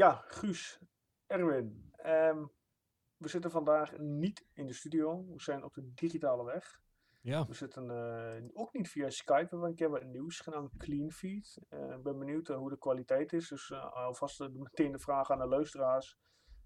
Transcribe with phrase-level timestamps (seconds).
[0.00, 0.78] Ja, Guus,
[1.26, 1.92] Erwin.
[1.92, 2.44] ehm,
[3.16, 5.24] we zitten vandaag niet in de studio.
[5.26, 6.80] We zijn op de digitale weg.
[7.20, 9.56] Ja, We zitten eh, ook niet via Skype.
[9.58, 11.58] We hebben een wat nieuws gedaan, Clean Feed.
[11.68, 13.48] Eh, Ik ben benieuwd eh, hoe de kwaliteit is.
[13.48, 16.16] Dus alvast meteen de vraag aan de luisteraars.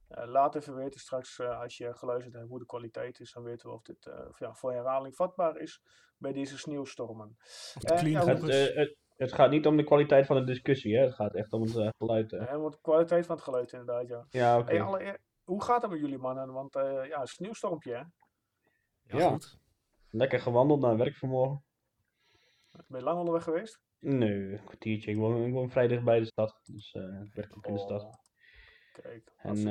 [0.09, 3.33] Eh, laat even weten straks eh, als je geluisterd hebt hoe de kwaliteit is.
[3.33, 5.83] Dan weten we of dit eh, of ja, voor herhaling vatbaar is
[6.19, 7.37] bij deze sneeuwstormen.
[7.39, 8.37] of de clean ja,
[8.75, 11.03] Het, het, gaat niet om de kwaliteit van de discussie, hè?
[11.05, 12.33] het gaat echt om het eh, geluid.
[12.33, 12.53] eh.
[12.53, 14.27] En wat de kwaliteit van het geluid inderdaad, ja.
[14.31, 14.71] Ja, oké.
[14.73, 16.53] Hey, allereer- hoe gaat het met jullie mannen?
[16.53, 17.99] Want eh, ja, een sneeuwstormpje hè?
[17.99, 19.29] Ja, ja.
[19.31, 19.59] goed.
[20.11, 21.65] Lekker gewandeld naar werk vanmorgen.
[22.87, 23.81] Ben je lang onderweg geweest?
[23.99, 25.11] Nee, een kwartiertje.
[25.11, 27.73] Ik woon, ik woon vrij dicht bij de stad, dus eh, ik werk ook in
[27.75, 28.03] de stad.
[28.03, 28.13] Oh,
[28.93, 29.65] Kijk, En eh,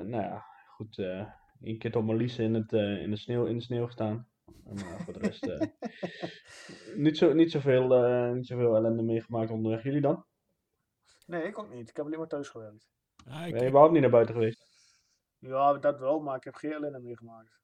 [0.00, 0.98] nou ja, goed.
[0.98, 1.26] eh
[1.62, 4.28] één keer tot mijn in, het, eh, in, de sneeuw, in de sneeuw gestaan.
[4.64, 5.68] Eh, voor de rest eh,
[6.96, 9.82] niet, zo, niet, zoveel, eh niet zoveel ellende meegemaakt onderweg.
[9.82, 10.24] Jullie dan?
[11.26, 11.88] Nee, ik ook niet.
[11.88, 12.88] Ik heb alleen maar thuis gewerkt.
[13.16, 14.68] Ik, Ben je überhaupt niet naar buiten geweest?
[15.38, 17.60] Ja, dat wel, maar ik heb geen ellende meegemaakt.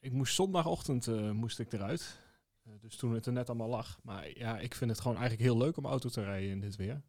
[0.00, 2.20] ik moest zondagochtend eh, moest ik eruit.
[2.64, 3.98] Eh, dus toen het er net allemaal lag.
[4.02, 6.76] Maar ja, ik vind het gewoon eigenlijk heel leuk om auto te rijden in dit
[6.76, 7.02] weer.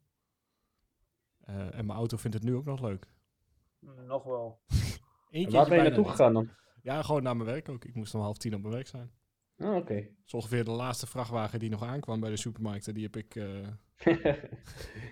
[1.40, 3.08] Eh, en mijn auto vindt het nu ook nog leuk.
[3.80, 4.60] Mm, Nog wel.
[5.32, 6.50] En waar ben je naartoe gegaan dan?
[6.82, 7.86] Ja, gewoon naar mijn werk ook.
[7.86, 9.12] Ik moest om half tien op mijn werk zijn.
[9.58, 9.96] Ah, oké.
[9.96, 12.94] Dat is ongeveer de laatste vrachtwagen die nog aankwam bij de supermarkten.
[12.94, 13.46] Die heb ik eh,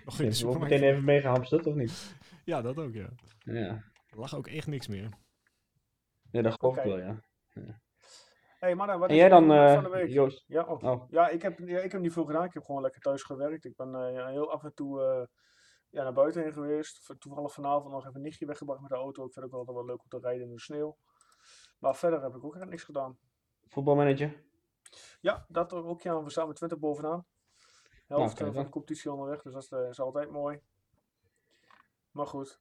[0.04, 0.72] nog in de supermarkt.
[0.72, 2.16] meteen even meegehamsterd, of niet?
[2.44, 3.08] Ja, dat ook, ja.
[3.38, 5.08] Ja, Er lag ook echt niks meer.
[6.30, 7.20] ja dat geloof ik wel, ja.
[8.58, 10.08] hey, maar wat En is jij dan, eh, van de week?
[10.08, 10.44] Joost?
[10.46, 10.82] Ja, oh.
[10.82, 12.44] Oh, ja, ik heb, ja, ik heb niet veel gedaan.
[12.44, 13.64] Ik heb gewoon lekker thuis gewerkt.
[13.64, 15.26] Ik ben eh, heel af en toe eh,
[15.90, 17.14] ja, naar buiten heen geweest.
[17.18, 19.24] Toevallig vanavond nog even een nichtje weggebracht met de auto.
[19.24, 20.96] Ik vind het ook altijd wel leuk om te rijden in de sneeuw.
[21.80, 23.18] Maar verder heb ik ook echt niks gedaan.
[23.68, 24.42] voetbalmanager?
[25.20, 26.00] Ja, dat ook.
[26.00, 27.24] Ja, we staan met 20 bovenaan.
[28.06, 30.60] Helft Nou, eh, van de competitie onderweg, dus dat is, eh, is altijd mooi.
[32.10, 32.60] Maar goed.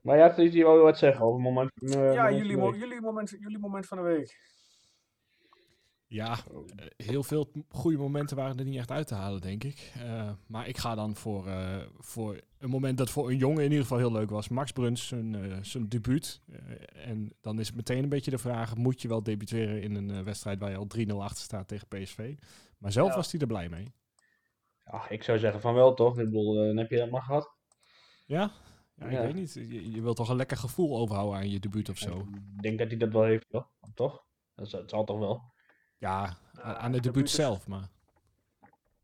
[0.00, 1.70] Maar ja, je wou wat zeggen over het moment.
[1.80, 4.38] eh, ja, moment van jullie, de mo- jullie, moment, jullie moment van de week.
[6.08, 6.36] Ja,
[6.76, 9.92] eh, heel veel goede momenten waren er niet echt uit te halen, denk ik.
[10.04, 13.68] Eh, maar ik ga dan voor, eh, voor een moment dat voor een jongen in
[13.70, 14.48] ieder geval heel leuk was.
[14.48, 16.40] Max Bruns, zijn, eh, zijn debuut.
[16.52, 19.94] Eh, en dan is het meteen een beetje de vraag, moet je wel debuteren in
[19.94, 22.34] een eh, wedstrijd waar je al 3-0 achter staat tegen PSV?
[22.78, 23.14] Maar zelf Ja.
[23.16, 23.92] was hij er blij mee.
[24.84, 26.18] Ja, ik zou zeggen van wel toch?
[26.18, 27.54] Ik bedoel, dan heb je dat maar gehad.
[28.26, 28.50] Ja?
[28.94, 29.22] Ja, ik Ja.
[29.22, 29.52] weet niet.
[29.54, 32.18] Je, je wilt toch een lekker gevoel overhouden aan je debuut of zo?
[32.18, 33.70] Ik denk dat hij dat wel heeft, toch?
[33.94, 34.24] Toch?
[34.54, 35.54] Dat zal toch wel.
[35.98, 37.88] Ja, aan de debuut is- zelf, maar...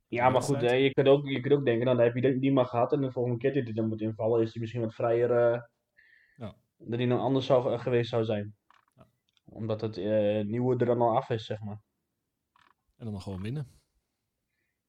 [0.09, 2.39] Ja, maar goed, hè, je, kunt ook, je kunt ook denken, dan heb je die-
[2.39, 4.83] die maar gehad en de volgende keer dat hij dan moet invallen, is hij misschien
[4.83, 5.61] wat vrijer eh,
[6.37, 6.55] Ja.
[6.77, 8.57] dat hij dan anders zou, eh, geweest zou zijn.
[8.97, 9.07] Ja.
[9.45, 11.81] Omdat het eh, nieuwe er dan al af is, zeg maar.
[12.97, 13.67] En dan nog gewoon winnen.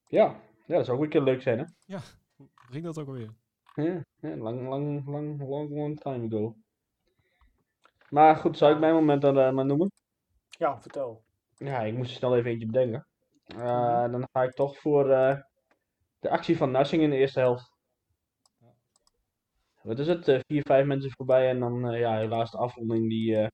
[0.07, 1.95] Ja, ja dat zou ook een keer leuk zijn, hè?
[2.35, 3.33] Hoe ging dat ook alweer?
[3.75, 6.55] Ja, ja, lang, lang, lang, long, long time ago.
[8.09, 9.91] Maar goed, zou ik mijn moment dan eh, maar noemen?
[10.49, 11.23] Ja, vertel.
[11.63, 13.07] Ja, ik moest er snel even eentje bedenken.
[13.47, 15.37] Eh, Dan ga ik toch voor eh,
[16.19, 17.71] de actie van Narsing in de eerste helft.
[19.81, 20.27] Wat is het?
[20.27, 23.47] eh, vier, vijf mensen voorbij en dan eh, ja, helaas de afronding die eh,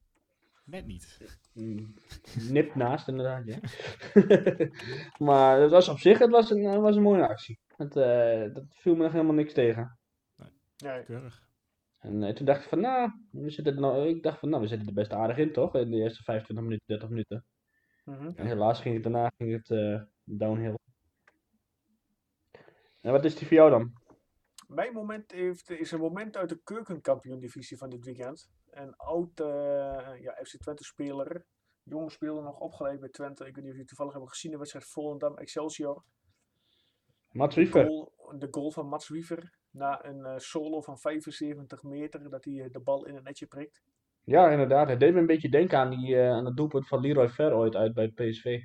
[0.63, 1.17] Net niet.
[1.53, 1.93] mm,
[2.49, 3.45] nipt naast inderdaad.
[3.45, 3.59] Ja.
[5.25, 7.59] maar het was op zich het was een, het was een mooie actie.
[7.75, 9.97] Het, eh, dat viel me nog helemaal niks tegen.
[10.77, 11.03] Nee.
[11.03, 11.47] Keurig.
[11.99, 14.67] En toen dacht ik van, nou, we zitten er nou, ik dacht van, nou, we
[14.67, 15.75] zitten er best aardig in, toch?
[15.75, 17.45] In de eerste 25 minuten, 30 minuten.
[18.09, 18.31] Mhm.
[18.35, 20.75] En helaas ging het daarna ging het, eh, downhill.
[23.01, 23.93] En wat is die voor jou dan?
[24.67, 28.49] Mijn moment heeft, is een moment uit de keukenkampioen-divisie van dit weekend.
[28.69, 31.45] Een oud eh, ja, FC Twente-speler,
[31.83, 33.45] jonge speler nog opgeleid bij Twente.
[33.45, 36.03] Ik weet niet of jullie toevallig hebben gezien de wedstrijd Volendam Excelsior.
[37.31, 37.85] Mats De Wiever.
[37.85, 42.69] goal, de goal van Mats Wiever na een eh, solo van 75 meter, dat hij
[42.71, 43.81] de bal in het netje prikt.
[44.23, 44.89] Ja, inderdaad.
[44.89, 47.53] Het deed me een beetje denken aan, die, eh, aan het doelpunt van Leroy Ver
[47.53, 48.61] ooit uit bij PSV.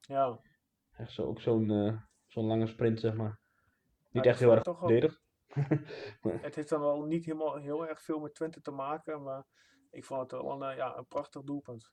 [0.00, 0.40] Ja,
[0.96, 3.40] Echt zo, ook zo'n eh, zo'n lange sprint, zeg maar.
[4.10, 5.20] Niet Ja, echt heel erg verdedigd.
[6.46, 9.44] het heeft dan wel niet helemaal heel erg veel met Twente te maken, maar
[9.90, 11.92] ik vond het wel een, eh, ja, een prachtig doelpunt.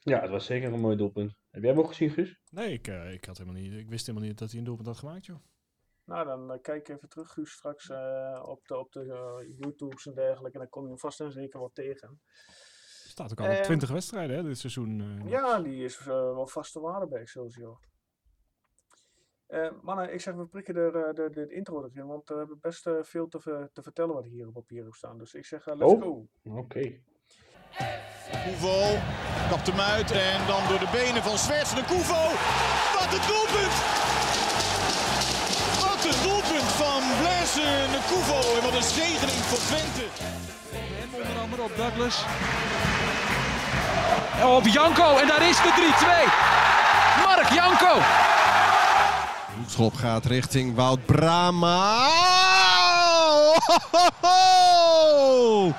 [0.00, 1.36] Ja, het was zeker een mooi doelpunt.
[1.50, 2.40] Heb jij hem ook gezien, Guus?
[2.50, 4.98] Nee, ik, ik, had helemaal niet, ik wist helemaal niet dat hij een doelpunt had
[4.98, 5.38] gemaakt, joh.
[6.04, 10.06] Nou, dan eh, kijk even terug, Guus, straks eh, op de, op de eh, YouTubes
[10.06, 10.52] en dergelijke.
[10.56, 12.20] En dan kom je hem vast en zeker wel tegen.
[13.04, 15.00] Er staat ook al op Ehm, 20 wedstrijden, hè, dit seizoen.
[15.24, 17.78] eh, Ja, die is wel vaste waarde bij Excelsior.
[19.46, 22.58] Eh mannen, ik zeg, we prikken de, de, de, de intro erin, want we hebben
[22.60, 25.18] best veel te, ver- te vertellen wat hier op papier heeft staan.
[25.18, 26.02] Dus ik zeg, let's Oh.
[26.02, 26.26] go.
[26.44, 27.00] Oké.
[28.44, 28.96] Koevo
[29.50, 32.22] kapt hem uit en dan door de benen van Zwerts de Koevo.
[32.98, 33.93] Wat een doelpunt!
[37.54, 40.04] De Koevo en wat een zegening voor Twente.
[40.72, 42.24] En onder andere op Douglas.
[44.44, 45.92] Op Janko en daar is de
[47.18, 47.24] 3-2.
[47.24, 47.98] Mark Janko.
[49.56, 52.06] Hoekschop gaat richting Wout Brama.
[52.06, 55.72] Oh, ho, ho, ho!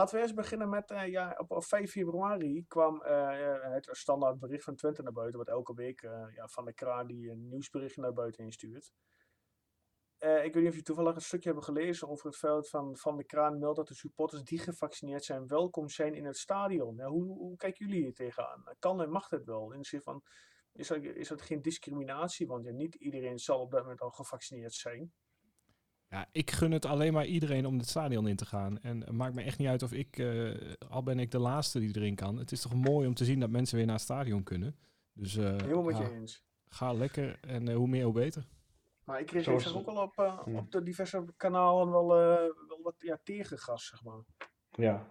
[0.00, 3.88] Laten we eerst beginnen met, eh, ja, op, op 5 februari kwam eh, eh, het
[3.90, 6.00] standaard bericht van Twente naar buiten, wat elke week
[6.34, 8.92] ja, van de kraan die een nieuwsbericht naar buiten instuurt.
[10.18, 13.16] Ik weet niet of je toevallig een stukje hebben gelezen over het feit van Van
[13.16, 16.96] de Kraan meldt dat de supporters die gevaccineerd zijn welkom zijn in het stadion.
[16.96, 18.64] Ja, hoe, hoe kijken jullie hier tegenaan?
[18.78, 19.72] Kan en mag dat wel?
[19.72, 20.22] In de zin van,
[20.72, 22.46] is dat, is dat geen discriminatie?
[22.46, 25.12] Want ja, niet iedereen zal op dat moment al gevaccineerd zijn.
[26.10, 28.80] Ja, ik gun het alleen maar iedereen om het stadion in te gaan.
[28.80, 30.50] En het maakt me echt niet uit of ik, eh,
[30.88, 32.36] al ben ik de laatste die erin kan.
[32.36, 34.76] Het is toch mooi om te zien dat mensen weer naar het stadion kunnen.
[35.12, 36.44] Dus eh, Helemaal met ja, je eens.
[36.68, 38.46] ga lekker en eh, hoe meer hoe beter.
[39.04, 42.36] Maar ik kreeg zag ook al op, op de diverse kanalen wel, eh,
[42.68, 44.20] wel wat ja, tegengas, zeg maar.
[44.70, 45.06] Ja,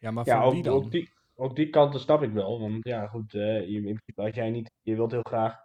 [0.00, 0.74] Ja, maar ja voor wie ook, dan?
[0.74, 2.60] ook, die, ook die kanten snap ik wel.
[2.60, 5.56] Want ja, goed, eh, je, in principe, als jij niet, je wilt heel graag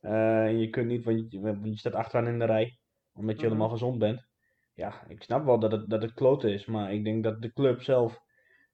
[0.00, 2.77] eh, en je kunt niet, want je, want je staat achteraan in de rij,
[3.18, 3.46] omdat je Mhm.
[3.46, 4.26] helemaal gezond bent.
[4.74, 7.52] Ja, ik snap wel dat het, dat het kloten is, maar ik denk dat de
[7.52, 8.20] club zelf,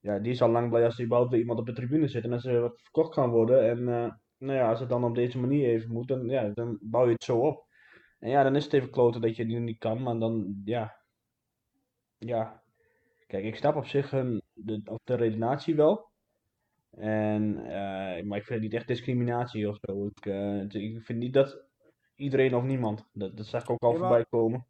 [0.01, 2.25] ja, die is al lang blij als er überhaupt weer iemand op de tribune zit
[2.25, 3.69] en als er wat verkocht kan worden.
[3.71, 6.79] En eh, nou ja, als het dan op deze manier even moet, dan, ja, dan
[6.83, 7.67] bouw je het zo op.
[8.19, 10.97] En ja, dan is het even kloten dat je die niet kan, maar dan, ja,
[12.19, 12.63] ja.
[13.27, 16.11] Kijk, ik snap op zich hun, de, de redenatie wel.
[16.91, 20.07] En, eh, maar ik vind het niet echt discriminatie of zo.
[20.07, 21.67] Ik, eh, ik vind niet dat
[22.25, 24.67] iedereen of niemand, dat, dat zag ik ook al Ja, voorbij komen.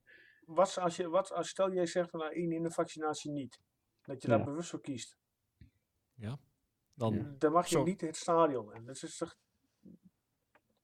[0.47, 3.61] Wat als je, wat als stel jij zegt van nou, één in de vaccinatie niet,
[4.03, 4.45] dat je daar Ja.
[4.45, 5.17] bewust voor kiest,
[6.95, 7.35] Dan, Ja.
[7.39, 7.85] dan mag je Zo.
[7.85, 8.85] niet het stadion in.
[8.85, 9.37] Dat is toch,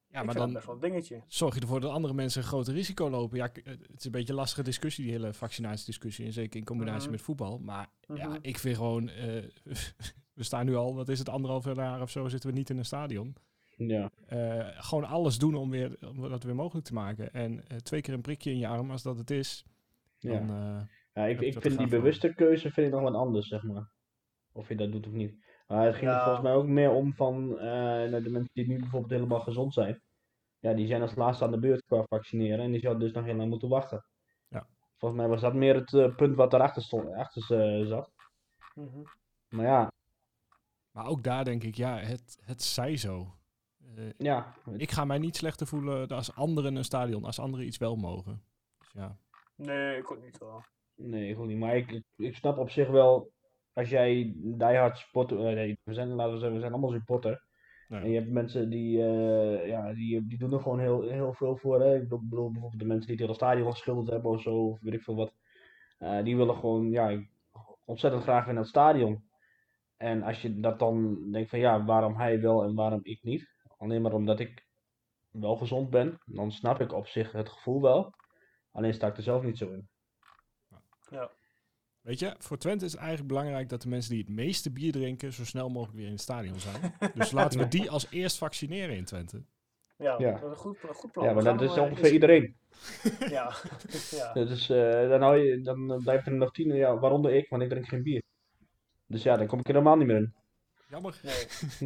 [0.07, 1.23] ja, ik maar dan best wel een dingetje.
[1.27, 3.37] zorg je ervoor dat andere mensen een groter risico lopen.
[3.37, 6.27] Ja, het is een beetje een lastige discussie, die hele vaccinatiediscussie.
[6.27, 7.11] En zeker in combinatie Mhm.
[7.11, 7.59] met voetbal.
[7.59, 8.39] Maar ja, Mhm.
[8.43, 9.09] ik vind gewoon...
[9.09, 9.45] eh,
[10.35, 12.79] we staan nu al, wat is het, anderhalf jaar of zo zitten we niet in
[12.79, 13.37] een stadion.
[13.87, 17.32] Ja, Eh, gewoon alles doen om, weer, om dat weer mogelijk te maken.
[17.32, 19.65] En eh, twee keer een prikje in je arm, als dat het is.
[20.19, 20.32] ja.
[20.38, 20.81] Dan, eh,
[21.12, 23.91] ja ik, ik vind die bewuste keuze vind ik nog wat anders, zeg maar.
[24.53, 25.35] Of je dat doet of niet.
[25.67, 29.12] Maar het ging er volgens mij ook meer om van de mensen die nu bijvoorbeeld
[29.12, 30.03] helemaal gezond zijn.
[30.59, 33.25] Ja, die zijn als laatste aan de beurt qua vaccineren en die zouden dus nog
[33.25, 34.05] heel lang moeten wachten.
[34.49, 34.67] Ja.
[34.97, 38.11] Volgens mij was dat meer het punt wat erachter stond, achter eh, zat.
[38.75, 39.03] Mhm.
[39.49, 39.91] Maar ja,
[40.91, 43.35] maar ook daar denk ik, ja, het, het zij zo.
[43.97, 47.79] Eh, ja, ik ga mij niet slechter voelen als anderen een stadion, als anderen iets
[47.79, 48.43] wel mogen.
[48.79, 49.19] Dus ja,
[49.61, 50.63] Nee, ik ook niet wel.
[50.97, 51.59] Nee, goed niet.
[51.59, 53.33] Maar ik, ik, ik snap op zich wel,
[53.73, 57.45] als jij diehard supporter, eh, nee, we zijn, laten we zeggen, we zijn allemaal supporter.
[57.89, 61.33] nou, En je hebt mensen die, eh, ja, die, die doen er gewoon heel, heel
[61.33, 61.81] veel voor.
[61.81, 61.95] Hè.
[61.97, 64.95] Ik bedoel bijvoorbeeld de mensen die het hele stadion geschilderd hebben of zo, of weet
[64.95, 65.33] ik veel wat.
[65.99, 67.23] Eh, die willen gewoon, ja,
[67.85, 69.29] ontzettend graag weer naar het stadion.
[69.97, 73.49] En als je dat dan denkt van, ja, waarom hij wel en waarom ik niet.
[73.81, 74.67] Alleen maar omdat ik
[75.31, 78.15] wel gezond ben, dan snap ik op zich het gevoel wel.
[78.73, 79.88] Alleen sta ik er zelf niet zo in.
[82.00, 84.93] Weet je, voor Twente is het eigenlijk belangrijk dat de mensen die het meeste bier
[84.93, 86.95] drinken zo snel mogelijk weer in het stadion zijn.
[87.14, 89.45] dus laten we die als eerst vaccineren in Twente.
[89.97, 90.31] Ja, Ja.
[90.31, 91.26] dat is een goed, een goed plan.
[91.26, 92.57] Ja, maar dat is ongeveer iedereen.
[93.28, 93.52] Ja,
[94.11, 94.33] ja.
[94.33, 97.69] Dus eh, dan, hou je, dan blijft er nog tien, ja, waaronder ik, want ik
[97.69, 98.23] drink geen bier.
[99.07, 100.35] Dus ja, dan kom ik er helemaal niet meer in.
[100.90, 101.20] Jammer.
[101.23, 101.32] Ja.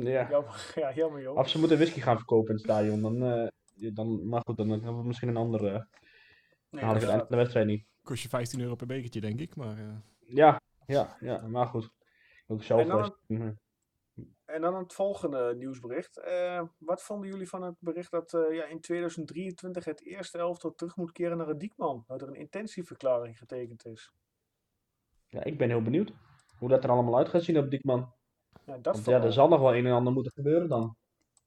[0.00, 1.37] Nee, jammer, ja, jammer joh.
[1.37, 3.49] Of ze moeten whisky gaan verkopen in het stadion, dan, eh,
[3.94, 5.70] dan maar goed, dan hebben we misschien een andere.
[5.70, 5.78] Nee,
[6.70, 7.87] dan haal ik het eind van de wedstrijd niet.
[8.02, 9.56] Kost je 15 euro per bekertje, denk ik.
[9.56, 11.90] Maar eh, Ja, ja, ja, maar goed.
[12.46, 12.80] Ook zelf.
[12.80, 13.52] En dan- was- mhm.
[14.44, 16.18] En dan het volgende nieuwsbericht.
[16.18, 20.75] Eh, wat vonden jullie van het bericht dat eh, ja, in 2023 het eerste elftal
[20.75, 22.04] terug moet keren naar het Diekman?
[22.06, 24.12] Dat er een intentieverklaring getekend is.
[25.28, 26.12] Ja, ik ben heel benieuwd
[26.58, 28.12] hoe dat er allemaal uit gaat zien op Diekman.
[28.66, 30.97] Ja, dat Want ja, er zal nog wel een en ander moeten gebeuren dan.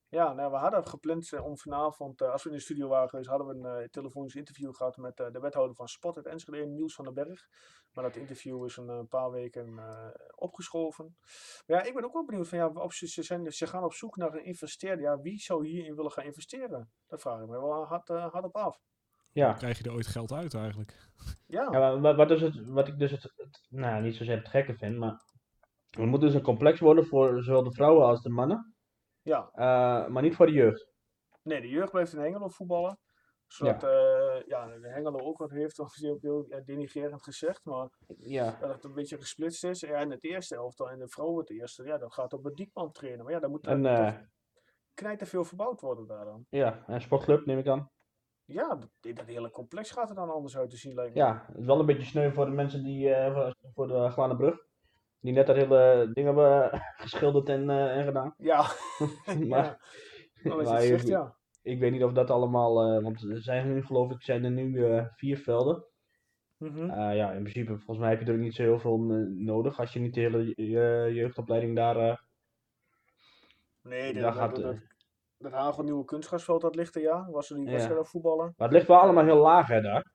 [0.10, 3.10] Ja, nou, we hadden gepland eh, om vanavond, eh, als we in de studio waren
[3.10, 6.26] geweest, hadden we een eh, telefonisch interview gehad met eh, de wethouder van Sport uit
[6.26, 7.48] Enschede, Niels van den Berg.
[7.94, 11.16] Maar dat interview is een, paar weken eh, opgeschoven.
[11.66, 13.84] Maar ja, ik ben ook wel benieuwd van, ja, op, ze, ze, zijn, ze gaan
[13.84, 15.02] op zoek naar een investeerder.
[15.06, 16.92] Ja, wie zou hierin willen gaan investeren?
[17.08, 18.80] Dat vraag ik me wel hard, hard op af.
[19.32, 19.54] Ja.
[19.54, 21.10] krijg je er ooit geld uit eigenlijk?
[21.46, 24.38] Ja, Ja, maar wat, wat, is het, wat ik dus het, het- nou niet zozeer
[24.38, 25.22] het gekke vind, maar
[25.98, 28.76] er moet dus een complex worden voor zowel de vrouwen als de mannen,
[29.22, 29.50] ja.
[29.52, 30.88] eh, maar niet voor de jeugd.
[31.44, 33.00] Nee, de jeugd blijft in Engeland voetballen.
[33.48, 37.90] Zodat eh, ja, de Hengelo ook wat heeft, of heel, heel ja, denigrerend gezegd, maar
[38.18, 39.80] Ja, dat het een beetje gesplitst is.
[39.80, 42.54] Ja, in het eerste elftal en de vrouwen het eerste, ja, dat gaat op een
[42.54, 43.24] Diekman trainen.
[43.24, 44.30] Maar ja, dan moet er
[44.94, 46.46] knijter veel verbouwd worden daar dan.
[46.50, 47.92] ja, en sportclub neem ik aan.
[48.46, 51.20] Ja, dat, dat hele complex gaat er dan anders uit te zien, lijkt me.
[51.20, 53.14] Ja, het is wel een beetje sneu voor de mensen die,
[53.74, 54.67] voor, de Glanenbrug.
[55.20, 58.34] Die net dat hele ding hebben eh, geschilderd en, eh, en gedaan.
[58.38, 58.66] Ja,
[59.50, 59.78] maar,
[60.44, 60.76] ja.
[60.80, 61.36] Het ik- ja.
[61.62, 64.52] ik weet niet of dat allemaal, eh, want er zijn nu geloof ik, zijn er
[64.52, 65.86] nu vier velden.
[66.58, 66.86] Mhm.
[67.14, 68.98] Ja, in principe, volgens mij heb je er niet zo heel veel
[69.36, 72.26] nodig als je niet de hele je- jeugdopleiding daar...
[73.82, 74.76] Nee, daar dat, gaat, dat,
[75.38, 77.28] dat, hagelnieuwe kunstgrasveld, dat ligt er, ja.
[77.32, 77.72] Was er die Ja.
[77.72, 78.54] wedstrijd voetballen?
[78.58, 80.12] Maar het ligt wel allemaal heel laag hè, daar.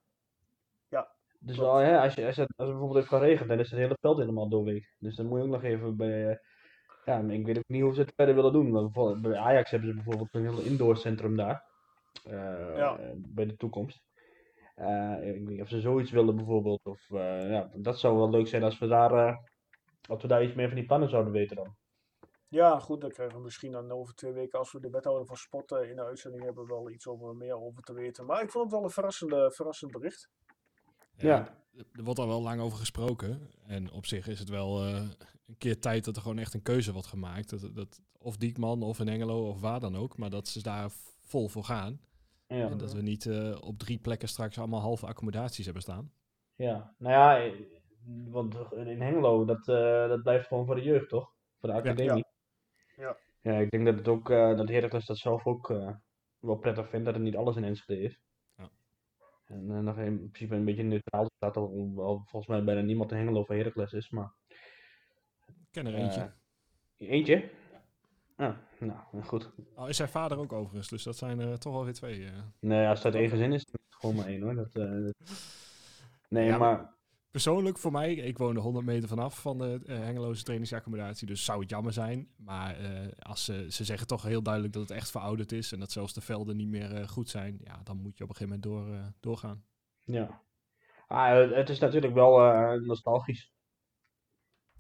[1.45, 3.79] Dus wel, hè, als, je, als, het, als het bijvoorbeeld heeft geregend, dan is het
[3.81, 4.95] hele veld helemaal doorweek.
[4.99, 6.29] Dus dan moet je ook nog even bij...
[6.31, 6.37] eh,
[7.05, 8.93] ja, ik weet ook niet hoe ze het verder willen doen.
[9.23, 11.65] Bij Ajax hebben ze bijvoorbeeld een heel indoorcentrum daar.
[12.25, 12.99] eh, Ja.
[13.17, 14.03] bij de toekomst.
[14.75, 16.81] Eh, ik weet niet of ze zoiets willen bijvoorbeeld.
[16.87, 19.41] Of, ja, dat zou wel leuk zijn als we daar,
[20.09, 21.77] als we daar iets meer van die plannen zouden weten dan.
[22.49, 25.37] Ja, goed, dan krijgen we misschien dan over twee weken, als we de wethouder van
[25.37, 28.27] sport eh, in de uitzending hebben, wel iets over, meer over te weten.
[28.27, 30.31] Maar ik vond het wel een verrassende, verrassend bericht.
[31.17, 31.61] Ja.
[31.93, 33.51] Er wordt al wel lang over gesproken.
[33.67, 34.95] En op zich is het wel eh,
[35.47, 37.51] een keer tijd dat er gewoon echt een keuze wordt gemaakt.
[37.51, 40.17] Dat, dat, of Diekman of in Engelo of waar dan ook.
[40.17, 40.91] Maar dat ze daar
[41.21, 42.01] vol voor gaan.
[42.47, 42.71] Ja.
[42.71, 46.13] En dat we niet eh, op drie plekken straks allemaal halve accommodaties hebben staan.
[46.55, 47.53] Ja, nou ja, eh,
[48.31, 51.33] want in Hengelo, dat, eh, dat blijft gewoon voor de jeugd, toch?
[51.59, 52.25] Voor de academie.
[52.97, 53.17] Ja.
[53.41, 55.69] Ja, ik denk dat het ook, eh dat Heracles dat zelf ook
[56.39, 58.21] wel prettig vindt, dat het niet alles in Enschede is.
[59.53, 59.59] Ja.
[59.59, 63.17] En eh, nog in principe een beetje neutraal staat, al, volgens mij bijna niemand in
[63.17, 64.35] Hengelo voor Heracles is, maar...
[65.47, 66.33] Ik ken er eentje.
[66.99, 67.51] Eh, eentje?
[68.37, 69.51] Ah, nou, goed.
[69.75, 72.25] Al is zijn vader ook overigens, dus dat zijn er toch wel weer twee.
[72.25, 72.33] eh.
[72.61, 74.55] Nee, als uit één gezin is, dan is het gewoon maar één hoor.
[74.55, 75.15] Dat, eh, dat-
[76.29, 76.95] Nee, Ja, maar...
[77.33, 81.45] Persoonlijk voor mij, ik woon er 100 meter vanaf van de eh, Hengeloze trainingsaccommodatie, dus
[81.45, 82.29] zou het jammer zijn.
[82.37, 85.79] Maar eh, als ze, ze zeggen toch heel duidelijk dat het echt verouderd is en
[85.79, 88.37] dat zelfs de velden niet meer eh, goed zijn, ja, dan moet je op een
[88.37, 89.65] gegeven moment door, doorgaan.
[90.05, 90.43] Ja.
[91.07, 92.39] Ah, het- is natuurlijk wel
[92.81, 93.53] nostalgisch.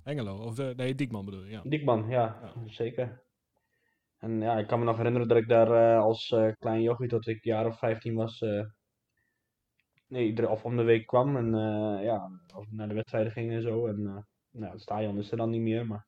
[0.02, 1.60] Hengelo, of de, nee, Diekman bedoel je, ja.
[1.64, 2.52] Diekman, ja, Ja.
[2.72, 3.22] zeker.
[4.18, 7.44] En ja, ik kan me nog herinneren dat ik daar als klein jochie, tot ik
[7.44, 8.44] jaar of 15 was,
[10.12, 11.36] nee, iedere, of om de week kwam.
[11.36, 13.86] En eh, ja, als we naar de wedstrijden gingen en zo.
[13.86, 16.06] En eh, nou, het stadion is er dan niet meer, maar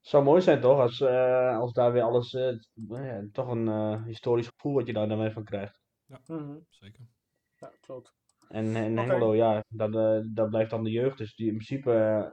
[0.00, 3.48] het zou mooi zijn toch, als, eh, als daar weer alles, eh, nou ja, toch
[3.48, 5.80] een eh, historisch gevoel wat je daar dan weer van krijgt.
[6.26, 6.58] Mhm.
[6.68, 7.06] Zeker.
[7.56, 8.14] Ja, klopt.
[8.48, 8.78] En Oké.
[8.78, 11.18] Hengelo, ja, dat, eh, dat blijft dan de jeugd.
[11.18, 11.90] Dus die in principe,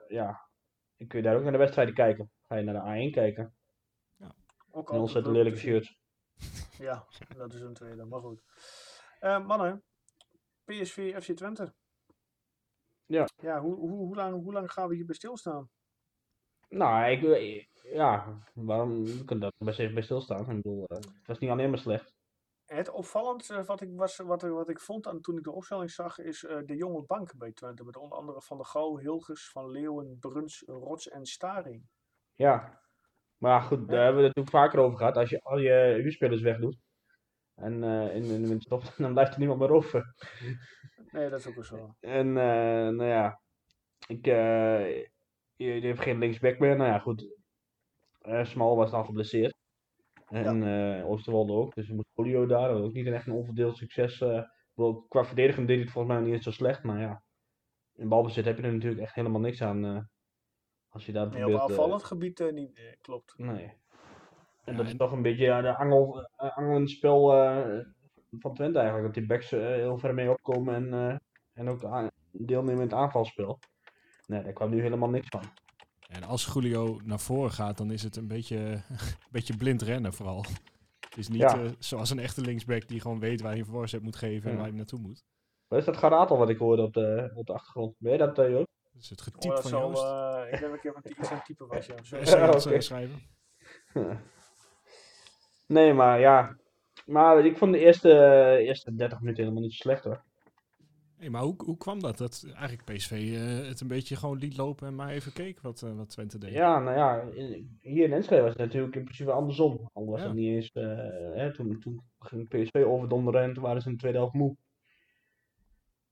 [0.08, 0.50] ja,
[0.98, 2.32] dan kun je daar ook naar de wedstrijden kijken.
[2.42, 3.56] Ga je naar de A1 kijken.
[4.72, 5.98] Ook In altijd ontzettend lelijke shirts.
[6.78, 7.06] Ja,
[7.38, 8.42] dat is een tweede, maar goed.
[9.20, 9.84] Eh, mannen,
[10.68, 11.74] PSV FC Twente.
[13.06, 13.26] Ja.
[13.36, 15.70] Ja, hoe, hoe, hoe, lang, hoe lang gaan we hierbij stilstaan?
[16.70, 20.50] Nou, ik, ja, waarom we kunnen daar best even bij stilstaan?
[20.50, 22.14] Ik bedoel, eh, het was niet alleen maar slecht.
[22.66, 25.52] Het opvallend eh, wat ik, was, wat, ik- wat ik vond aan, toen ik de
[25.52, 27.84] opstelling zag, is eh, de jonge bank bij Twente.
[27.84, 31.88] Met onder andere Van der Gouw, Hilgers, Van Leeuwen, Bruns, Rots en Staring.
[32.36, 32.82] Ja,
[33.38, 35.18] maar goed, daar hebben we het natuurlijk vaker over gehad.
[35.18, 36.78] Als je al je huurspelers wegdoet
[37.58, 40.16] en eh, in, in de winst stopt, dan blijft er niemand meer over.
[41.12, 41.96] Nee, dat is ook wel zo.
[42.00, 43.42] En eh, nou ja,
[44.08, 44.98] ik, eh,
[45.56, 46.76] je, je hebt geen linksback meer.
[46.76, 47.36] Nou ja, goed.
[48.22, 49.56] Eh Smal was dan geblesseerd.
[50.28, 50.64] En
[51.04, 51.76] Oosterwolde ook.
[51.76, 52.70] Dus moest Polio daar.
[52.70, 54.18] Dat was ook niet echt een onverdeeld succes.
[55.08, 56.84] qua verdediging deed hij het volgens mij niet eens zo slecht.
[56.84, 57.24] Maar ja,
[57.94, 60.10] in balbezit heb je er natuurlijk echt helemaal niks aan.
[60.90, 61.70] als je daar Nee, op probeert...
[61.70, 62.98] aanvallend gebied niet.
[63.02, 63.38] Klopt.
[63.38, 63.74] Nee.
[64.68, 67.80] En Ja, dat is toch een beetje ja, de angel, uh, angelend spel eh,
[68.40, 69.06] van Twente eigenlijk.
[69.08, 71.16] Dat die backs eh, heel ver mee opkomen en, eh,
[71.54, 73.60] en ook deelnemen in het aanvalspel.
[74.26, 75.42] Nee, daar kwam nu helemaal niks van.
[76.08, 78.58] En als Julio naar voren gaat, dan is het een beetje,
[78.90, 80.46] een beetje blind rennen vooral.
[81.00, 81.60] Het is niet Ja.
[81.64, 84.52] eh, zoals een echte linksback die gewoon weet waar hij een voorzet moet geven en
[84.52, 84.58] Ja.
[84.58, 85.24] waar hij naartoe moet.
[85.68, 87.96] Wat is dat geratel wat ik hoorde op de, op de achtergrond?
[87.98, 88.68] Ben je dat, uh, Joost?
[88.94, 90.04] Dat is het Oh, getype van zal, Joost.
[90.04, 91.86] eh, ik denk dat ik even het typen was.
[92.10, 92.46] Ja.
[92.46, 92.76] Dat oké.
[92.76, 93.22] eh, schrijven?
[95.68, 96.58] nee, maar ja.
[97.06, 98.10] Maar ik vond de eerste,
[98.60, 100.24] eerste 30 minuten helemaal niet zo slecht hoor.
[101.18, 102.18] Hey, maar hoe, hoe kwam dat?
[102.18, 105.82] Dat eigenlijk PSV eh, het een beetje gewoon liet lopen en maar even keek wat,
[105.82, 106.52] eh, wat Twente deed.
[106.52, 109.90] Ja, nou ja, in- hier in Enschede was het natuurlijk in principe andersom.
[109.94, 110.26] Al was Ja.
[110.28, 110.84] het niet eens, eh,
[111.34, 114.56] hè, toen, toen ging PSV overdonderen en toen waren ze in de tweede helft moe.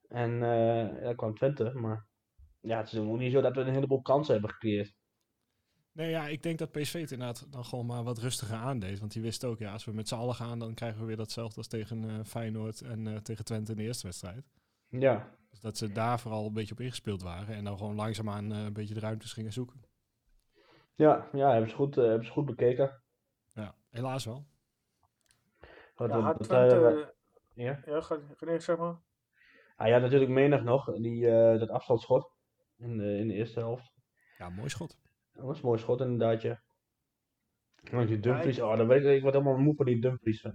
[0.07, 0.31] En
[1.01, 2.05] ja, kwam Twente, maar
[2.61, 4.94] ja, het is ook niet zo dat we een heleboel kansen hebben gecreëerd.
[5.95, 8.99] Nee, ja, ik denk dat PSV het inderdaad dan gewoon maar wat rustiger aandeed.
[8.99, 11.15] Want die wist ook, ja, als we met z'n allen gaan, dan krijgen we weer
[11.17, 14.45] datzelfde als tegen eh, Feyenoord en eh, tegen Twente in de eerste wedstrijd.
[14.89, 18.51] Ja, Dus dat ze daar vooral een beetje op ingespeeld waren en dan gewoon langzaamaan
[18.51, 19.83] eh, een beetje de ruimtes gingen zoeken.
[20.95, 23.01] ja, ja hebben, ze goed, hebben ze goed bekeken.
[23.53, 24.45] Ja, helaas wel.
[25.95, 27.13] Wat, Ja, wat- Twente...
[27.53, 27.81] ja?
[27.85, 29.01] ja, ga, ga zeg maar.
[29.75, 32.31] Ah, ja, natuurlijk menig nog, die, eh, dat afstandsschot
[32.77, 33.93] in de, in de eerste helft.
[34.37, 34.97] Ja, mooi schot.
[35.35, 36.61] Dat was een mooi schot inderdaad, ja.
[37.91, 40.41] Want die Dumfries, oh, dan weet ik, ik word helemaal moe van die Dumfries.
[40.43, 40.49] hè.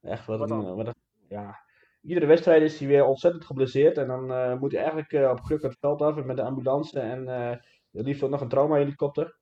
[0.00, 0.76] Echt, wat, Wat een, dan?
[0.76, 0.94] wat een-
[1.28, 1.62] ja.
[2.02, 5.40] Iedere wedstrijd is hij weer ontzettend geblesseerd en dan eh, moet hij eigenlijk eh, op
[5.42, 7.56] kruk het veld af en met de ambulance en eh
[7.90, 9.36] liefst ook nog een trauma-helikopter.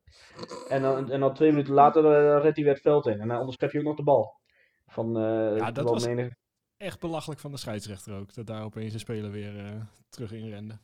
[0.69, 3.29] En dan, en dan twee minuten later eh, redt hij weer het veld in en
[3.29, 4.41] dan onderschept hij ook nog de bal.
[4.87, 6.07] Van, eh Ja, dat was-
[6.77, 10.49] Echt belachelijk van de scheidsrechter ook, dat daar opeens een speler weer eh, terug in
[10.49, 10.79] rende.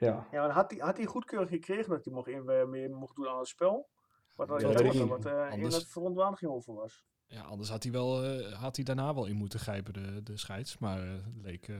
[0.00, 0.26] Ja.
[0.30, 3.16] Ja, maar had hij, had hij goedkeuring gekregen dat hij mocht in, eh, meer mocht
[3.16, 3.88] doen aan het spel?
[4.36, 7.04] Wat, Ja, wat, weet ik wat, eh, in verontwaardiging over was.
[7.26, 10.36] Ja, anders had hij, wel, eh, had hij daarna wel in moeten grijpen, de, de
[10.36, 10.78] scheids.
[10.78, 11.76] Maar eh, het leek eh,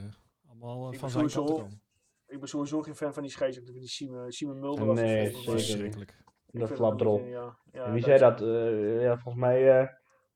[0.47, 1.81] allemaal Ik van ben zijn kant te sowieso- komen.
[2.27, 4.89] Ik ben sowieso geen fan van die scheidsrechter, die Simon, Simon Mulder.
[4.89, 5.51] of Nee, zeker.
[5.51, 6.09] Verschrikkelijk.
[6.47, 7.25] ik De vind flap erop.
[7.27, 8.41] Ja, ja, En wie zei dat?
[8.41, 9.87] Eh, ja, volgens mij eh,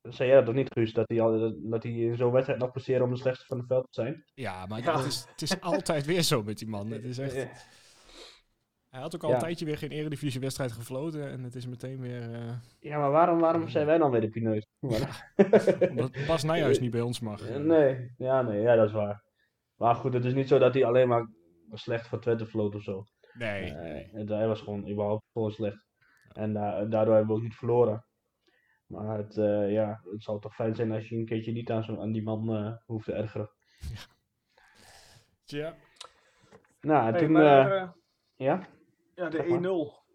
[0.01, 0.93] zei jij dat toch niet, Guus?
[0.93, 3.57] Dat hij, al, dat, dat hij in zo'n wedstrijd nog presteren om de slechtste van
[3.57, 4.23] het veld te zijn?
[4.33, 4.97] Ja, maar Ja.
[4.97, 6.87] Het, is, het is altijd weer zo met die man.
[6.91, 7.49] Het is echt, Ja.
[8.95, 9.35] Hij had ook al Ja.
[9.35, 11.29] een tijdje weer geen Eredivisie-wedstrijd gefloten.
[11.29, 12.33] En het is meteen weer...
[12.33, 14.67] eh, Ja, maar waarom, waarom zijn wij dan weer de pineut?
[15.89, 17.47] omdat Bas Nijhuis niet bij ons mag.
[17.49, 19.23] Eh, nee, ja, nee, ja, dat is waar.
[19.75, 21.27] Maar goed, het is niet zo dat hij alleen maar
[21.71, 23.03] slecht voor Twente floot of zo.
[23.33, 24.09] Nee, Eh, nee.
[24.13, 25.85] het- hij was gewoon überhaupt gewoon slecht.
[26.33, 28.05] En da- daardoor hebben we ook niet verloren.
[28.85, 31.83] Maar het, eh, ja, het zou toch fijn zijn als je een keertje niet aan,
[31.83, 33.49] zo, aan die man eh, hoeft te ergeren.
[35.43, 35.75] Tja.
[36.81, 37.89] Nou, en Hey, toen, maar, eh, eh,
[38.35, 38.67] ja,
[39.15, 39.57] ja, de zeg maar.
[39.59, 39.61] 1-0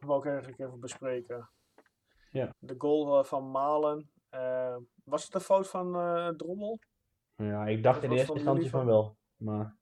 [0.06, 1.50] wou ik eigenlijk even bespreken.
[2.30, 2.54] Ja.
[2.58, 4.10] De goal eh, van Malen.
[4.28, 6.78] eh, was het een fout van eh, Drommel?
[7.36, 8.88] ja, ik dacht in wat eerste instantie van van?
[8.88, 9.16] wel.
[9.36, 9.76] Maar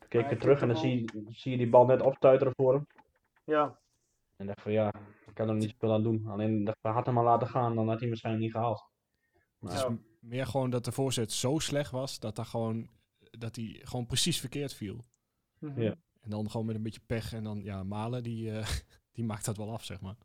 [0.00, 2.52] ik keek ik er terug en dan zie, je- zie je die bal net opstuiteren
[2.56, 2.86] voor hem.
[3.44, 3.78] Ja,
[4.36, 4.92] En dacht van ja,
[5.26, 6.26] ik kan er niet zoveel aan doen.
[6.26, 8.88] Alleen dat had hem maar laten gaan, dan had hij hem waarschijnlijk niet gehaald.
[9.60, 9.96] Het is Ja.
[10.20, 12.88] meer gewoon dat de voorzet zo slecht was dat, daar gewoon,
[13.30, 15.04] dat hij gewoon precies verkeerd viel.
[15.58, 15.80] Mhm.
[15.82, 15.94] Ja.
[16.22, 17.32] En dan gewoon met een beetje pech.
[17.32, 18.66] En dan, ja, Malen, die, eh,
[19.14, 20.16] die maakt dat wel af, zeg maar.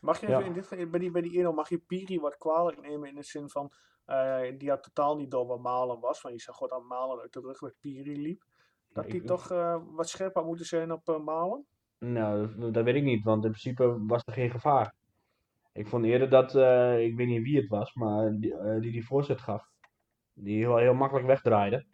[0.00, 0.32] Mag je Ja.
[0.36, 3.08] even in dit, geval- bij die, bij die 1-0, mag je Piri wat kwalijk nemen
[3.08, 3.72] in de zin van,
[4.04, 7.20] eh, die had totaal niet door wat Malen was, want je zag gewoon dat Malen
[7.20, 8.44] uit de rug met Piri liep.
[8.92, 11.66] Dat Ja, die toch eh, wat scherper had moeten zijn op Malen?
[11.98, 14.94] Nou, dat, dat weet ik niet, want in principe was er geen gevaar.
[15.72, 18.92] Ik vond eerder dat, eh, ik weet niet wie het was, maar die eh, die,
[18.92, 19.70] die voorzet gaf.
[20.32, 21.86] Die heel, heel makkelijk wegdraaide.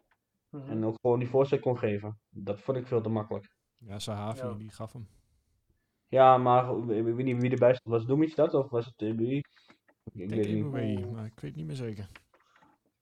[0.54, 0.70] Mhm.
[0.70, 2.18] En ook gewoon die voorzet kon geven.
[2.30, 3.54] Dat vond ik veel te makkelijk.
[3.78, 4.52] Ja, Sahavi, Ja.
[4.54, 5.08] die gaf hem.
[6.08, 7.94] Ja, maar ik weet niet wie erbij stond.
[7.94, 9.36] Was Doemic dat of was het TBI?
[9.36, 9.46] Ik,
[10.12, 10.64] ik Ik weet niet.
[10.64, 12.08] Emery, maar ik weet niet meer zeker.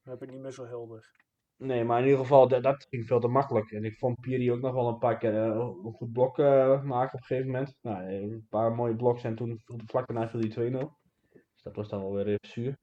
[0.03, 1.11] Dat heb ik niet meer zo helder.
[1.57, 3.71] Nee, maar in ieder geval, dat, dat ging veel te makkelijk.
[3.71, 6.81] En ik vond Piri ook nog wel een paar keer eh, een goed blok eh,
[6.83, 7.75] maken op een gegeven moment.
[7.81, 10.97] Nou, eh, een paar mooie bloks en toen vlak daarna viel die 2-0.
[11.31, 12.77] Dus dat was dan wel weer even zuur.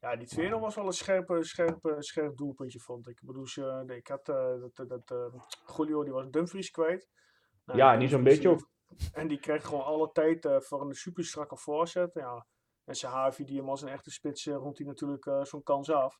[0.00, 3.20] Ja, die 2-0 was wel een scherpe, scherpe, scherp doelpuntje, vond ik.
[3.20, 5.40] Ik bedoel, ze, nee, ik had eh, dat, dat, dat eh,
[5.76, 7.08] Julio, die was Dumfries kwijt.
[7.64, 8.66] Nou, Ja, niet zo'n beetje die-
[9.12, 12.14] En die kreeg gewoon alle tijd eh, voor een super strakke voorzet.
[12.14, 12.46] Ja.
[12.84, 15.90] En Sahavi, die hem als een echte spits, eh, rond hij natuurlijk eh, zo'n kans
[15.90, 16.16] af.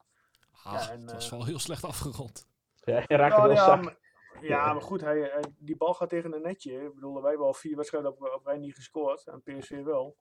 [0.63, 2.49] Ah, en, het was eh, wel heel slecht afgerond.
[2.85, 3.85] Ja, hij raakte Ja, wel ja, zak.
[3.85, 3.99] maar,
[4.41, 6.85] ja, maar goed, hij, hij- die bal gaat tegen een netje.
[6.85, 9.27] Ik bedoel, wij hebben al vier wedstrijden op, op rij niet gescoord.
[9.27, 10.17] En PSV wel.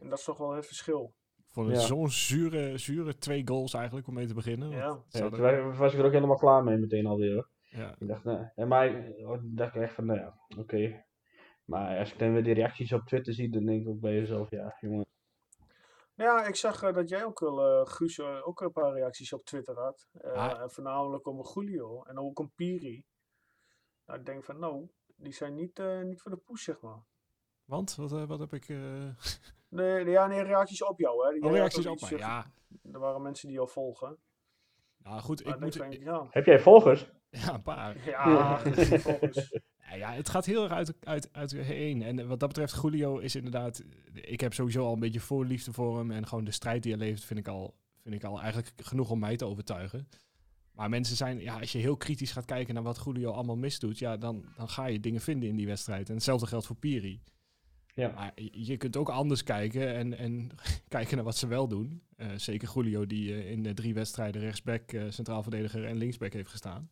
[0.00, 1.14] En dat is toch wel het verschil.
[1.56, 1.86] Ik vond het Ja.
[1.94, 4.68] zo'n zure, zure twee goals eigenlijk om mee te beginnen.
[4.68, 4.80] want
[5.12, 5.20] Ja.
[5.20, 7.34] Ja, toen er- was ik er ook helemaal klaar mee meteen alweer.
[7.34, 7.48] hoor.
[7.62, 7.94] ja.
[7.98, 8.48] Ik dacht, nee.
[8.54, 11.04] En maar ik oh, ik dacht echt van, nou ja, oké.
[11.64, 14.12] Maar als ik dan weer die reacties op Twitter zie, dan denk ik ook bij
[14.14, 15.06] jezelf, ja, jongen.
[16.14, 19.32] Ja, ik zag eh, dat jij ook wel, eh Guus, eh, ook een paar reacties
[19.32, 20.08] op Twitter had.
[20.12, 20.60] Eh, Ah.
[20.60, 23.04] en voornamelijk om Julio en ook om Piri.
[24.06, 27.04] Nou, ik denk van, nou, die zijn niet, eh, niet voor de poes, zeg maar.
[27.64, 28.66] Want, wat, eh, wat heb ik...
[29.76, 31.46] Nee, ja, nee, reacties op jou, hè.
[31.46, 32.52] Oh, reacties op mij, ja.
[32.92, 34.18] Er waren mensen die jou volgen.
[35.02, 35.72] Nou goed, Maar ik moet...
[35.72, 37.06] denk van, ja, Heb jij volgers?
[37.30, 37.96] Ja, een paar.
[38.04, 38.58] ja,
[39.08, 39.58] volgens.
[39.78, 42.02] Ja, ja, het gaat heel erg uit, uit, uit één.
[42.02, 43.82] En wat dat betreft, Julio is inderdaad...
[44.12, 46.10] Ik heb sowieso al een beetje voorliefde voor hem.
[46.10, 49.10] En gewoon de strijd die hij levert vind ik al, vind ik al eigenlijk genoeg
[49.10, 50.08] om mij te overtuigen.
[50.72, 51.40] Maar mensen zijn...
[51.40, 53.98] Ja, als je heel kritisch gaat kijken naar wat Julio allemaal misdoet...
[53.98, 56.08] Ja, dan, dan ga je dingen vinden in die wedstrijd.
[56.08, 57.22] En hetzelfde geldt voor Piri.
[57.96, 58.12] Ja.
[58.14, 60.50] Maar je kunt ook anders kijken en, en
[60.88, 62.02] kijken naar wat ze wel doen.
[62.16, 66.32] Eh, zeker Julio, die eh, in de drie wedstrijden rechtsback, eh, centraal verdediger en linksback
[66.32, 66.90] heeft gestaan.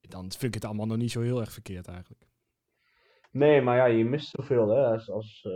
[0.00, 2.26] Dan vind ik het allemaal nog niet zo heel erg verkeerd eigenlijk.
[3.30, 5.48] Nee, maar ja, je mist zoveel hè, als, als,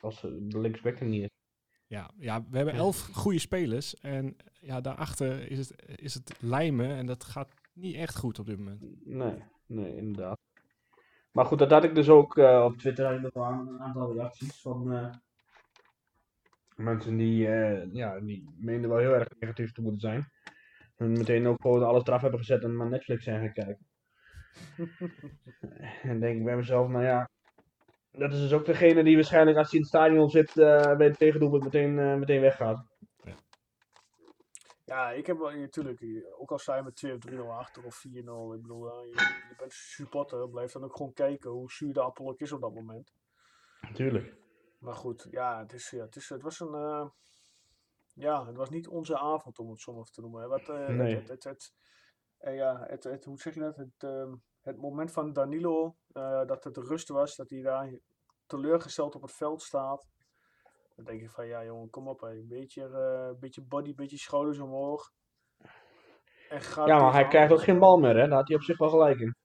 [0.00, 1.30] als de linksback er niet is.
[1.86, 3.94] Ja, ja, we hebben elf goede spelers.
[3.94, 6.88] En ja, daarachter is het, is het lijmen.
[6.88, 9.06] En dat gaat niet echt goed op dit moment.
[9.06, 10.38] Nee, nee, inderdaad.
[11.32, 13.80] Maar goed, dat had ik dus ook eh, op Twitter had ik nog wel een
[13.80, 15.14] aantal reacties van eh,
[16.76, 20.30] mensen die, eh, ja, die meenden wel heel erg negatief te moeten zijn.
[20.96, 23.86] En meteen ook gewoon alles eraf hebben gezet en maar Netflix zijn gaan kijken.
[26.10, 27.30] en denk ik bij mezelf, nou ja,
[28.10, 31.06] dat is dus ook degene die waarschijnlijk als hij in het stadion zit eh bij
[31.06, 32.90] het tegendoelpunt meteen, eh, meteen weggaat.
[34.84, 36.02] Ja, ik heb wel natuurlijk,
[36.38, 39.41] ook al sta je met 2 of 3-0 achter of 4-0, ik bedoel, je,
[39.72, 43.12] supporter, blijf dan ook gewoon kijken hoe zuur de appel ook is op dat moment.
[43.80, 44.34] Natuurlijk.
[44.78, 47.06] Maar goed, ja, het, is, ja, het, is, het was een, eh,
[48.14, 50.48] ja, het was niet onze avond om het zo maar te noemen.
[50.48, 51.16] Wat, eh, Nee.
[51.16, 51.72] het, het, het,
[52.38, 55.96] eh, ja, het, het, hoe zeg je dat, het, ehm, het moment van Danilo,
[56.46, 57.98] dat het rust was, dat hij daar
[58.46, 60.08] teleurgesteld op het veld staat.
[60.96, 62.30] Dan denk je van, ja jongen, kom op, hè.
[62.30, 65.12] een beetje, beetje body, een beetje schouders omhoog.
[66.48, 68.28] En Ja, maar hij krijgt ook geen bal meer, hè?
[68.28, 69.36] Daar had hij op zich wel gelijk in.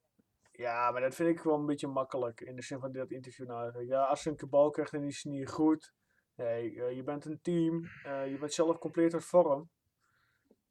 [0.58, 2.42] Ja, maar dat vind ik wel een beetje makkelijk.
[2.42, 3.48] In de zin van dat interview.
[3.48, 5.94] Nou, ja, als je een keer bal krijgt en die is niet goed.
[6.36, 7.84] Nee, eh, je bent een team.
[8.04, 9.70] eh, je bent zelf compleet uit vorm.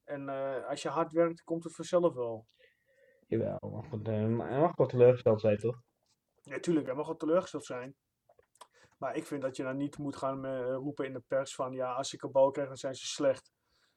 [0.05, 2.47] En eh, als je hard werkt, komt het vanzelf wel.
[3.27, 5.83] Jawel, maar goed, hij mag wel teleurgesteld zijn, toch?
[6.43, 7.95] Ja, tuurlijk, hij mag wel teleurgesteld zijn.
[8.99, 11.73] Maar ik vind dat je dan niet moet gaan roepen in de pers van...
[11.73, 13.53] Ja, als ik een bal krijg, dan zijn ze slecht.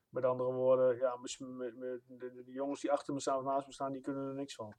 [0.09, 3.73] Met andere woorden, ja, de, de, de jongens die achter me staan of naast me
[3.73, 4.75] staan, die kunnen er niks van.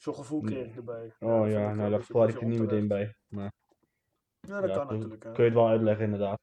[0.00, 1.12] Zo'n gevoel kreeg ik erbij.
[1.18, 3.14] Oh ja, nou gevoel had ik er niet meteen bij.
[3.28, 3.52] Maar
[4.40, 5.22] Ja, dat ja, kan kun- natuurlijk.
[5.24, 5.32] hè.
[5.32, 6.38] kun je het wel uitleggen, inderdaad.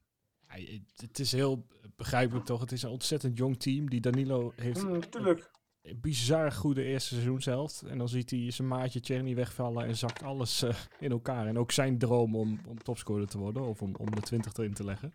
[0.47, 1.65] Ja, het- is heel
[1.95, 2.59] begrijpelijk toch?
[2.61, 3.89] Het is een ontzettend jong team.
[3.89, 5.51] Die Danilo heeft Mm, tuurlijk.
[5.81, 7.83] een bizar goede eerste seizoen zelf.
[7.83, 11.47] En dan ziet hij zijn maatje Cherny wegvallen en zakt alles eh, in elkaar.
[11.47, 14.73] En ook zijn droom om, om topscorer te worden of om, om de 20 erin
[14.73, 15.11] te leggen.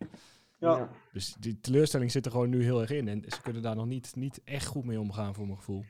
[0.59, 0.91] Ja.
[1.13, 3.09] Dus die teleurstelling zit er gewoon nu heel erg in.
[3.09, 5.85] En ze kunnen daar nog niet, niet echt goed mee omgaan voor mijn gevoel.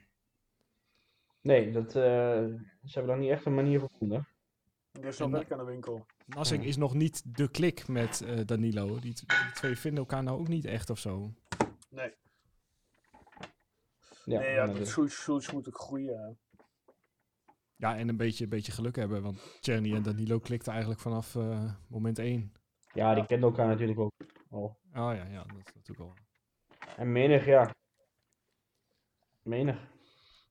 [1.43, 4.27] Nee, dat, eh, ze hebben daar niet echt een manier voor gevonden.
[4.91, 6.05] Er is nog werk aan de winkel.
[6.25, 6.67] Nassing Ja.
[6.69, 8.99] is nog niet de klik met eh, Danilo.
[8.99, 9.13] Die,
[9.53, 11.33] twee vinden elkaar nou ook niet echt of zo.
[11.89, 12.13] Nee,
[14.25, 16.37] Ja, nee ja, zoiets moet ook groeien.
[17.75, 19.21] Ja, en een beetje, beetje geluk hebben.
[19.21, 22.53] Want Cherny en Danilo klikten eigenlijk vanaf eh, moment 1.
[22.93, 24.11] ja, die kennen elkaar natuurlijk ook
[24.49, 24.77] al.
[24.95, 26.13] Oh ja, ja, dat is natuurlijk wel.
[26.97, 27.71] En menig, ja.
[29.41, 29.91] Menig.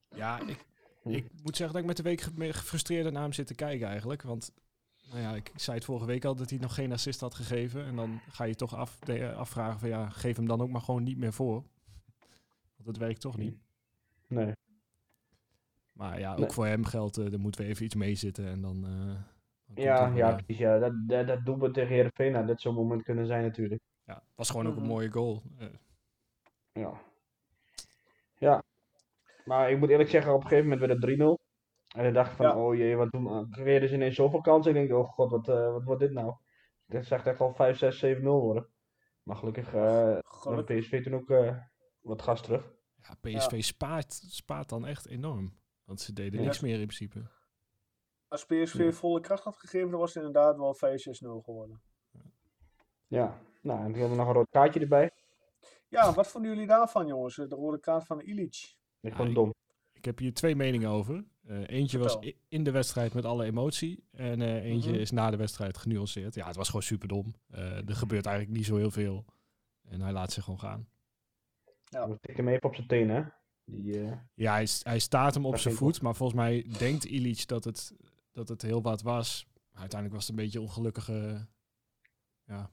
[0.09, 0.65] Ja, ik.
[1.05, 2.21] Ik moet zeggen dat ik met de week
[2.57, 4.23] gefrustreerd naar hem zit te kijken eigenlijk.
[4.23, 4.53] Want
[5.11, 7.85] nou ja, ik zei het vorige week al dat hij nog geen assist had gegeven.
[7.85, 10.71] En dan ga je toch af, de- eh, afvragen van ja, geef hem dan ook
[10.71, 11.65] maar gewoon niet meer voor.
[12.75, 13.57] Want dat werkt toch niet.
[14.27, 14.53] Nee.
[15.93, 16.51] Maar ja, ook Nee.
[16.51, 18.47] voor hem geldt, eh er moeten we even iets mee zitten.
[18.47, 19.25] En dan, dan
[19.67, 20.59] komt Ja, ja, precies.
[20.59, 20.79] Ja.
[20.79, 22.33] Dat, dat, dat doen we tegen Heerenveen.
[22.33, 23.81] Nou, dat zou een moment kunnen zijn natuurlijk.
[24.05, 25.43] ja, het was gewoon ook een mooie goal.
[26.73, 27.01] Ja.
[29.45, 31.51] Maar ik moet eerlijk zeggen, op een gegeven moment werd het 3-0.
[31.97, 32.57] En ik dacht van, Ja.
[32.57, 33.49] oh jee, wat doen we?
[33.51, 34.77] Creëerden dus ineens zoveel kansen.
[34.77, 36.35] Ik denk, oh god, wat, eh, wat wordt dit nou?
[36.87, 38.69] Dit zag echt wel 5, 6, 7-0 worden.
[39.23, 40.79] Maar gelukkig eh nam Gelukkig.
[40.81, 41.57] PSV toen ook eh,
[42.01, 42.73] wat gas terug.
[42.95, 45.59] ja, PSV Spaart, spaart dan echt enorm.
[45.85, 46.45] Want ze deden Ja.
[46.45, 47.31] niks meer in principe.
[48.29, 48.93] Als PSV Ja.
[48.93, 51.83] volle kracht had gegeven, dan was het inderdaad wel 5-6-0 geworden.
[53.07, 55.11] Ja, nou, en toen hebben we nog een rood kaartje erbij.
[55.89, 57.35] Ja, wat vonden jullie daarvan, jongens?
[57.37, 58.77] De rode kaart van Illich.
[59.03, 59.55] Ik dom.
[59.93, 61.25] Ik heb hier twee meningen over.
[61.47, 64.05] Eh, eentje was in de wedstrijd met alle emotie.
[64.11, 65.01] En eh, eentje Mhm.
[65.01, 66.35] is na de wedstrijd genuanceerd.
[66.35, 67.35] Ja, het was gewoon super dom.
[67.87, 69.25] er gebeurt eigenlijk niet zo heel veel.
[69.83, 70.89] En hij laat zich gewoon gaan.
[71.85, 72.09] Ja.
[72.09, 73.23] We tikken hem even op zijn tenen, hè.
[73.65, 76.03] Die, eh, Ja, hij, hij staat hem op Dat zijn voet.
[76.03, 77.95] Maar volgens mij denkt Illich dat het,
[78.33, 79.47] dat het heel wat was.
[79.71, 81.47] Maar uiteindelijk was het een beetje een ongelukkige...
[82.45, 82.71] Ja,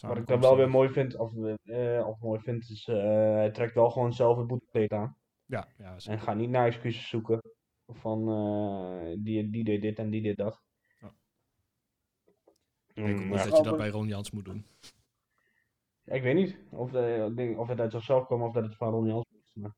[0.00, 1.32] wat ik dan wel weer mooi vind, of,
[1.64, 2.96] eh, of mooi vind, is eh,
[3.32, 5.16] hij trekt wel gewoon zelf het boetekleed aan.
[5.50, 5.96] Ja, ja.
[6.04, 7.40] En gaat niet naar excuses zoeken.
[7.86, 10.62] Van eh, die, die deed dit en die deed dat.
[10.98, 11.08] Ja.
[12.94, 13.44] Mm, ik denk ook niet ja.
[13.44, 14.66] dat je dat bij Ron Jans moet doen.
[16.04, 18.76] Ik weet niet of, de, ik denk of het uit zichzelf kwam of dat het
[18.76, 19.54] van Ron Jans is.
[19.54, 19.74] Maar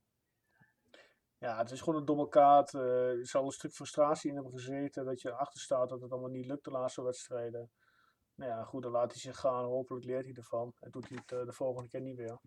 [1.38, 2.74] Ja, het is gewoon een domme kaart.
[2.74, 5.04] eh, er zal een stuk frustratie in hebben gezeten.
[5.04, 7.70] Dat je achter staat dat het allemaal niet lukt de laatste wedstrijden.
[8.34, 9.64] Nou ja, goed, dan laat hij zich gaan.
[9.64, 10.74] Hopelijk leert hij ervan.
[10.80, 12.38] En doet hij het eh, de volgende keer niet weer.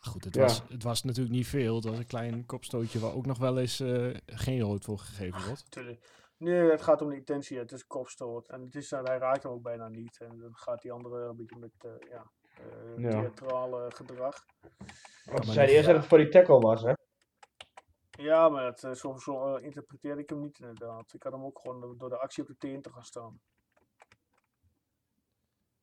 [0.00, 0.42] Goed, het, Ja.
[0.42, 1.74] was, het was natuurlijk niet veel.
[1.74, 5.46] Het was een klein kopstootje waar ook nog wel eens eh, geen rood voor gegeven
[5.46, 5.70] wordt.
[5.70, 6.16] Tuurlijk.
[6.36, 7.58] Nee, het gaat om de intentie.
[7.58, 8.48] Het is kopstoot.
[8.48, 10.18] En het is, dat hij raakt hem ook bijna niet.
[10.20, 13.10] En dan gaat die andere een beetje met eh ja, eh Ja.
[13.10, 14.44] theatrale gedrag.
[15.24, 16.92] Want maar zei nog- eerst dat het voor die tackle was, hè?
[18.10, 21.12] Ja, maar dat, eh, zo, zo eh, interpreteerde ik hem niet inderdaad.
[21.14, 23.40] Ik had hem ook gewoon door de actie op de teen te gaan staan.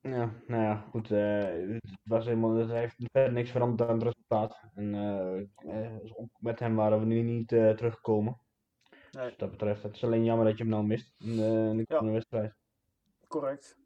[0.05, 1.11] Ja, nou ja, goed.
[1.11, 4.61] eh, het was helemaal, het heeft verder niks veranderd aan het resultaat.
[4.73, 5.91] En eh, eh,
[6.39, 8.39] met hem waren we nu niet eh, teruggekomen.
[9.11, 11.43] Nee, Wat dat betreft, het is alleen jammer dat je hem nou mist in de,
[11.69, 11.97] in de Ja.
[11.97, 12.55] komende wedstrijd.
[13.27, 13.77] correct.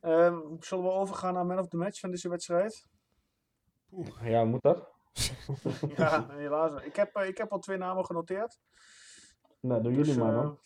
[0.00, 2.88] Ehm, zullen we overgaan naar man of the match van deze wedstrijd?
[4.22, 4.92] Ja, moet dat?
[5.96, 6.82] ja, helaas.
[6.82, 8.60] Ik heb, ik heb al twee namen genoteerd.
[9.60, 10.58] Nou, doen Dus, jullie maar eh, dan.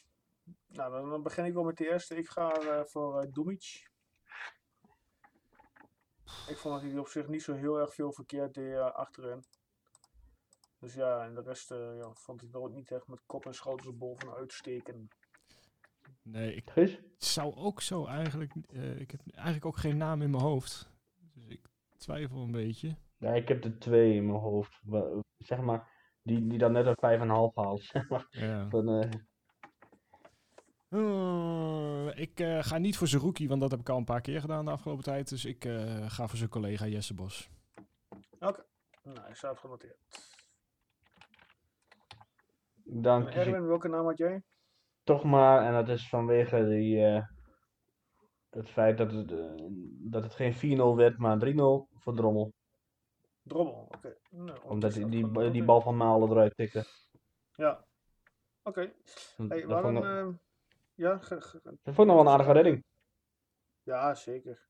[0.66, 2.16] nou, dan, begin ik wel met de eerste.
[2.16, 2.52] Ik ga
[2.86, 3.92] voor Dumic.
[6.48, 9.44] Ik vond dat hij op zich niet zo heel erg veel verkeerd deed eh, achterin.
[10.78, 13.54] Dus ja, en de rest eh, ja, vond ik wel niet echt met kop en
[13.54, 15.08] schouders boven uitsteken.
[16.22, 16.98] Nee, ik Guus?
[17.18, 18.54] zou ook zo eigenlijk...
[18.68, 20.90] eh, ik heb eigenlijk ook geen naam in mijn hoofd.
[21.34, 22.96] Dus ik twijfel een beetje.
[23.16, 24.80] Ja, ik heb er twee in mijn hoofd.
[25.38, 25.90] Zeg maar,
[26.22, 27.82] die, die dan net een 5,5 haalt.
[27.92, 28.26] Zeg maar.
[28.30, 28.68] Ja.
[28.68, 29.10] Van,
[30.94, 34.40] Eh, ik eh, ga niet voor Zerouki, want dat heb ik al een paar keer
[34.40, 35.28] gedaan de afgelopen tijd.
[35.28, 37.50] Dus ik eh, ga voor zijn collega Jesse Bos.
[38.38, 38.64] Oké,
[39.02, 39.96] nou, ik staat genoteerd.
[42.84, 44.42] dan En Erwin, welke naam had jij?
[45.04, 47.26] toch maar, en dat is vanwege die, eh,
[48.50, 49.28] het feit dat het,
[50.10, 52.52] dat het geen 4-0 werd, maar 3-0 voor Drommel.
[53.42, 54.16] Drommel, oké.
[54.30, 56.84] Nou, Omdat die die, bal van Malen eruit tikte.
[57.52, 57.84] Ja.
[58.62, 58.80] Oké.
[58.80, 58.92] Hey,
[59.36, 60.42] vond waarom...
[60.94, 62.84] ja, ge- ge- dat vond ik nog wel een aardige redding.
[63.82, 64.68] ja, zeker.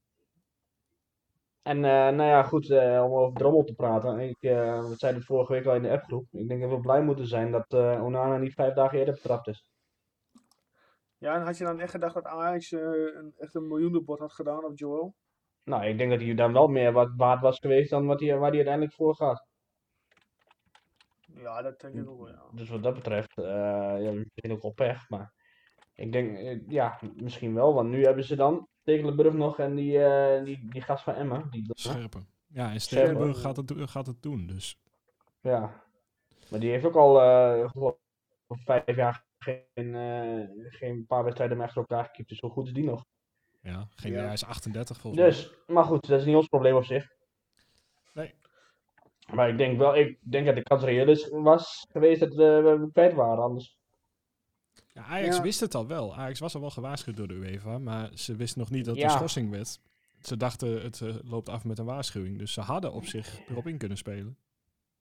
[1.62, 4.18] En eh, nou ja, goed, eh, om over Drommel te praten.
[4.20, 6.26] Ik, eh we zeiden het vorige week al in de appgroep.
[6.30, 9.66] Ik denk dat we blij moeten zijn dat Onana niet vijf dagen eerder betrapt is.
[11.18, 14.64] Ja, en had je dan echt gedacht dat Ajax een, echt een miljoenenbod had gedaan
[14.64, 15.14] op Joel?
[15.62, 18.28] Nou, ik denk dat hij dan wel meer wat waard was geweest dan wat hij,
[18.30, 19.46] waar hij uiteindelijk voor gaat.
[21.34, 22.44] Ja, dat denk ik ook wel, ja.
[22.52, 25.08] Dus wat dat betreft, ja, misschien ook wel pech.
[25.08, 25.32] Maar
[25.94, 27.74] ik denk, eh, ja, misschien wel.
[27.74, 31.46] Want nu hebben ze dan Tegelenburg nog en die, eh, die, die gast van Emma.
[31.50, 32.26] Die, Scherpen.
[32.46, 32.80] Ja, en Scherpen.
[32.80, 34.46] Stekelenburg gaat het, gaat het doen.
[34.46, 34.78] Dus
[35.40, 35.82] ja.
[36.50, 37.70] Maar die heeft ook al eh,
[38.46, 42.28] vijf jaar geen, eh, geen paar wedstrijden meer achter elkaar gekiept.
[42.28, 43.04] Dus hoe goed is die nog?
[43.60, 44.24] ja, geen, Ja.
[44.24, 45.30] hij is 38 volgens mij.
[45.30, 47.06] Dus, maar goed, dat is niet ons probleem op zich.
[48.12, 48.34] Nee.
[49.34, 52.88] Maar ik denk wel, ik denk dat de kans reëel is, was geweest dat we,
[52.92, 53.44] kwijt waren.
[53.44, 53.78] Anders,
[54.94, 55.42] Ja, Ajax Ja.
[55.42, 56.16] wist het al wel.
[56.16, 59.10] Ajax was al wel gewaarschuwd door de UEFA, maar ze wisten nog niet dat een
[59.10, 59.80] schorsing werd.
[60.20, 62.38] Ze dachten het eh, loopt af met een waarschuwing.
[62.38, 64.38] Dus ze hadden op zich erop in kunnen spelen.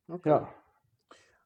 [0.06, 0.30] Oké.
[0.30, 0.54] ja.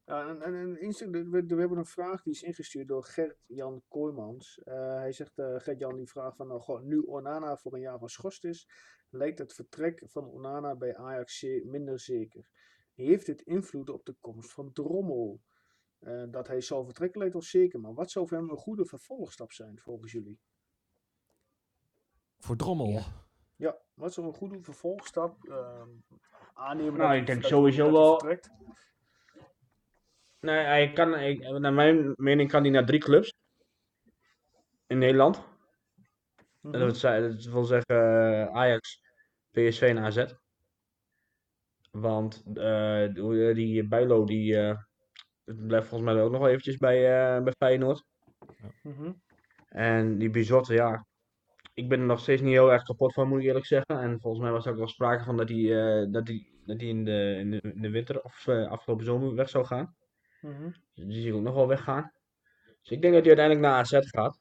[0.06, 4.62] En, en, en we, we hebben een vraag die is ingestuurd door Gert-Jan Kooijmans.
[4.64, 8.00] Eh, hij zegt, eh Gert-Jan die vraagt van, nou, goh, nu Onana voor een jaar
[8.00, 8.70] geschorst is,
[9.10, 12.50] lijkt het vertrek van Onana bij Ajax minder zeker.
[12.94, 15.42] Heeft dit invloed op de komst van Drommel?
[16.00, 18.86] Eh, dat hij zal vertrekken lijkt wel zeker, maar wat zou voor hem een goede
[18.86, 20.40] vervolgstap zijn volgens jullie?
[22.40, 22.90] Voor Drommel.
[22.90, 23.06] Ja.
[23.56, 25.90] Ja, wat zou een goede vervolgstap ehm
[26.54, 26.94] aannemen?
[27.00, 28.50] Nou, ik denk sowieso wel- vertrekt?
[30.40, 33.34] Nee, hij kan, ik, naar mijn mening kan hij naar drie clubs.
[34.88, 35.42] In Nederland.
[36.62, 36.72] Mhm.
[36.72, 39.02] Dat, wil ze- dat wil zeggen eh, Ajax,
[39.52, 40.26] PSV en AZ.
[41.92, 44.56] Want eh, die- die Bijlo, die
[45.48, 48.04] eh, blijft volgens mij ook nog wel eventjes bij, eh, bij Feyenoord.
[48.84, 49.12] Mhm.
[49.70, 51.06] En die Bizot, ja.
[51.74, 54.00] Ik ben er nog steeds niet heel erg kapot van, moet ik eerlijk zeggen.
[54.00, 56.80] En volgens mij was er ook wel sprake van dat hij, eh, dat hij, dat
[56.80, 59.96] hij in, de, in, de, in de winter of eh, afgelopen zomer weg zou gaan.
[60.42, 60.70] Mhm.
[60.94, 62.12] Dus die zie ik ook nog wel weggaan.
[62.82, 64.40] Dus ik denk dat hij uiteindelijk naar AZ gaat.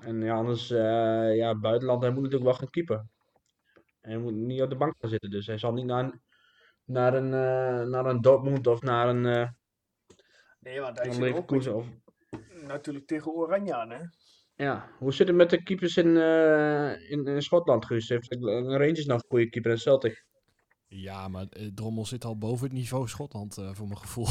[0.00, 3.04] En ja, anders, eh, ja, buitenland, hij moet natuurlijk wel gaan keeper.
[4.00, 5.30] En hij moet niet op de bank gaan zitten.
[5.30, 6.20] Dus hij zal niet naar een,
[6.84, 7.28] naar een,
[7.90, 9.48] naar een Dortmund of naar een, eh
[10.66, 11.84] Nee, want hij zit ook
[12.66, 14.00] natuurlijk tegen Oranje aan, hè?
[14.54, 18.08] ja, hoe zit het met de keepers in, eh, in, in Schotland, Guus?
[18.08, 20.24] Heeft een Rangers nog een goede keeper en Celtic?
[20.86, 24.26] Ja, maar eh, Drommel zit al boven het niveau Schotland, eh, voor mijn gevoel.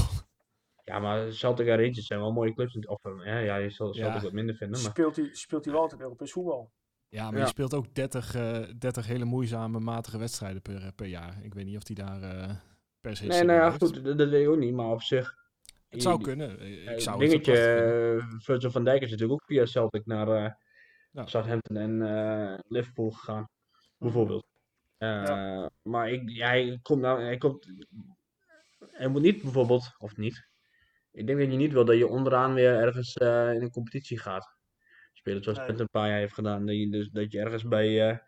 [0.84, 2.78] Ja, maar Celtic en Rangers zijn wel mooie clubs.
[2.86, 3.93] Of, eh, ja, ja, je zal Ja.
[3.93, 4.91] Celtic wat minder vinden, maar...
[4.91, 6.71] Speelt hij, speelt hij wel altijd Europees voetbal?
[7.10, 7.41] Ja, maar Ja.
[7.41, 11.43] je speelt ook 30, eh 30 hele moeizame, matige wedstrijden per, per jaar.
[11.43, 12.56] Ik weet niet of hij daar eh,
[13.02, 15.02] per se Nee, nou in ja, goed, dat, dat weet ik ook niet, maar op
[15.02, 15.43] zich...
[15.95, 16.62] Het zou kunnen.
[16.62, 20.27] Ik Eh, zou dingetje, het eh, Virgil van Dijk is natuurlijk ook via Celtic naar
[20.27, 20.51] eh.
[21.25, 23.49] Southampton en Liverpool gegaan,
[23.97, 24.45] bijvoorbeeld.
[25.81, 27.67] Maar ik, ja, hij komt nou, hij komt,
[28.91, 30.47] hij moet niet bijvoorbeeld, of niet.
[31.12, 34.55] Ik denk dat je niet wil dat je onderaan weer ergens in een competitie gaat
[35.13, 35.79] spelen, zoals Nee.
[35.79, 36.65] Een paar jaar heeft gedaan.
[36.65, 38.21] Dat je, dus, dat je ergens bij,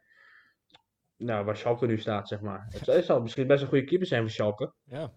[1.17, 2.65] nou, waar Schalke nu staat, zeg maar.
[2.86, 4.73] Het zou- misschien best een goede keeper zijn voor Schalke.
[4.84, 5.12] Ja,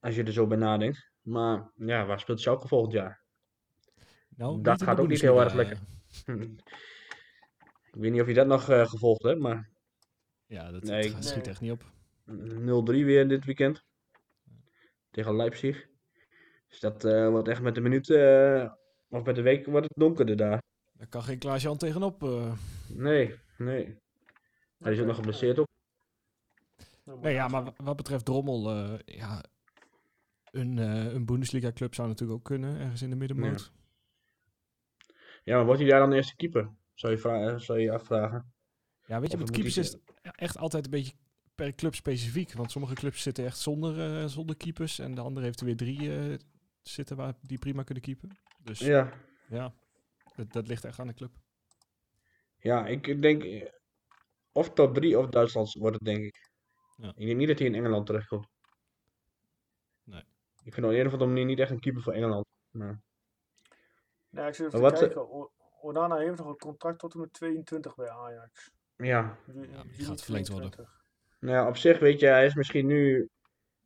[0.00, 1.10] Als je er zo bij nadenkt.
[1.22, 3.22] Maar ja, waar speelt Schalke volgend jaar?
[4.28, 5.80] Nou, Dat gaat ook niet heel erg Bundesliga,
[6.24, 6.56] lekker.
[7.92, 9.62] Ik weet niet of je dat nog eh, gevolgd hebt, maar eh.
[10.46, 11.50] Ja, dat, Nee, dat schiet nee.
[11.52, 11.82] echt niet op.
[12.90, 13.84] 0-3 weer dit weekend.
[15.10, 15.86] Tegen Leipzig.
[16.68, 18.18] Dus dat eh, wordt echt met de minuten,
[18.62, 18.72] eh,
[19.08, 20.62] of met de week wordt het donkerder daar.
[20.92, 22.22] Daar kan geen Klaas-Jan tegenop.
[22.22, 22.52] eh.
[22.88, 23.96] Nee, nee.
[24.78, 25.66] Hij is ook nog geblesseerd ook.
[27.20, 29.42] Nee, ja, maar wa- wat betreft Drommel, eh, ja,
[30.50, 33.72] een, eh, een Bundesliga-club zou natuurlijk ook kunnen, ergens in de middenmoot.
[35.44, 36.70] Ja, maar wordt hij daar dan eerste keeper?
[36.94, 38.52] Zou je, eh, zou je afvragen.
[39.06, 41.14] Ja, weet je, Of met moet keepers is echt altijd een beetje
[41.54, 42.52] per club specifiek.
[42.52, 44.98] Want sommige clubs zitten echt zonder, eh, zonder keepers.
[44.98, 46.10] En de andere heeft er weer drie
[46.82, 48.38] zitten waar die prima kunnen keepen.
[48.62, 49.12] Dus ja,
[49.48, 49.74] Ja,
[50.36, 51.32] dat, dat ligt echt aan de club.
[52.56, 53.68] ja ik denk
[54.52, 56.50] of top 3 of Duitsland wordt het denk ik.
[56.96, 57.12] Ja.
[57.16, 58.48] Ik denk niet dat hij in Engeland terechtkomt.
[60.68, 62.44] Ik vind op een of andere manier niet echt een keeper voor Engeland.
[62.70, 63.00] Maar,
[64.30, 65.32] Nee, ik zit even Maar te wat, kijken.
[65.32, 65.50] O-
[65.80, 68.70] Onana heeft nog een contract tot en met 22 bij Ajax.
[68.96, 70.70] ja, die gaat verlengd worden.
[70.70, 71.00] 22.
[71.40, 73.28] Nou ja, op zich weet je, hij is misschien nu,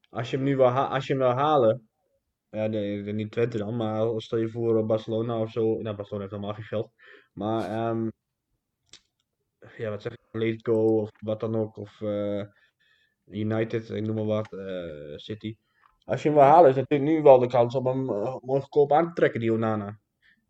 [0.08, 1.88] als je hem nu wil, ha- als je hem wil halen,
[2.50, 6.34] ja, niet Twente dan, maar stel je voor eh, Barcelona of zo, nou Barcelona heeft
[6.34, 6.90] helemaal geen geld,
[7.32, 8.08] maar ehm,
[9.76, 12.44] ja, wat zeg ik, Atletico of wat dan ook, of eh,
[13.24, 15.56] United, ik noem maar wat, eh, City.
[16.04, 18.60] Als je hem wil halen, is natuurlijk nu wel de kans om hem eh, mooi
[18.60, 19.98] goedkoop aan te trekken, die Onana.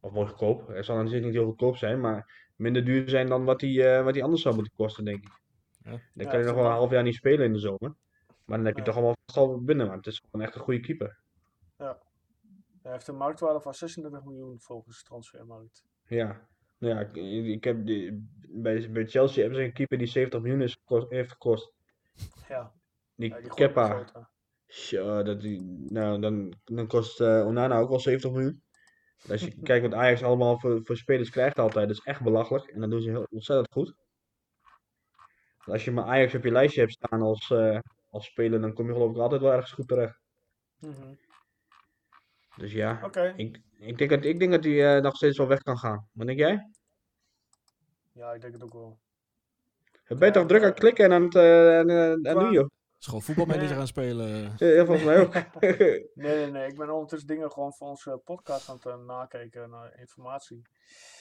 [0.00, 3.44] Of mooi goedkoop, hij zal natuurlijk niet heel goedkoop zijn, maar minder duur zijn dan
[3.44, 5.40] wat hij, eh, wat hij anders zou moeten kosten, denk ik.
[5.84, 5.90] Ja.
[5.90, 7.94] Dan Ja, kan je nog wel een half jaar niet spelen in de zomer.
[8.44, 10.80] Maar dan heb je toch allemaal vast binnen, want het is gewoon echt een goede
[10.80, 11.20] keeper.
[12.82, 15.84] Hij heeft een marktwaarde van 36 miljoen volgens Transfermarkt.
[16.06, 16.48] Ja.
[16.78, 20.40] Nou ja, ik, ik heb die, bij, bij Chelsea hebben ze een keeper die 70
[20.40, 21.72] miljoen is gekost, heeft gekost.
[22.48, 22.72] Ja,
[23.14, 24.06] Die ja die Kepa.
[24.72, 25.42] Tja, dat
[25.90, 28.62] nou, dan, dan kost eh, Onana ook wel 70 miljoen.
[29.28, 32.66] Als je kijkt wat Ajax allemaal voor, voor spelers krijgt altijd, dat is echt belachelijk.
[32.66, 33.94] En dat doen ze heel, ontzettend goed.
[35.58, 37.78] Als je maar Ajax op je lijstje hebt staan als, eh,
[38.10, 40.20] als speler, dan kom je geloof ik altijd wel ergens goed terecht.
[40.78, 41.14] Mhm.
[42.56, 45.62] Dus ja, ik, ik denk dat, ik denk dat hij eh, nog steeds wel weg
[45.62, 46.08] kan gaan.
[46.12, 46.70] Wat denk jij?
[48.12, 48.98] ja, ik denk het ook wel.
[50.08, 51.78] Ben je toch druk aan het klikken en aan het eh,
[52.32, 52.68] en, joh?
[53.02, 54.28] Is gewoon voetbalmanager aan het spelen.
[54.56, 55.34] Ja, ja, volgens mij ook.
[55.60, 56.68] Nee, nee, nee.
[56.68, 60.62] Ik ben ondertussen dingen gewoon voor onze podcast aan het eh, nakijken naar informatie.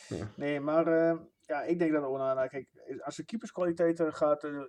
[0.08, 0.32] Ja.
[0.36, 2.68] Nee, maar eh, ja, ik denk dat Onana, kijk,
[3.00, 4.62] als de keeperskwaliteiten gaat, eh,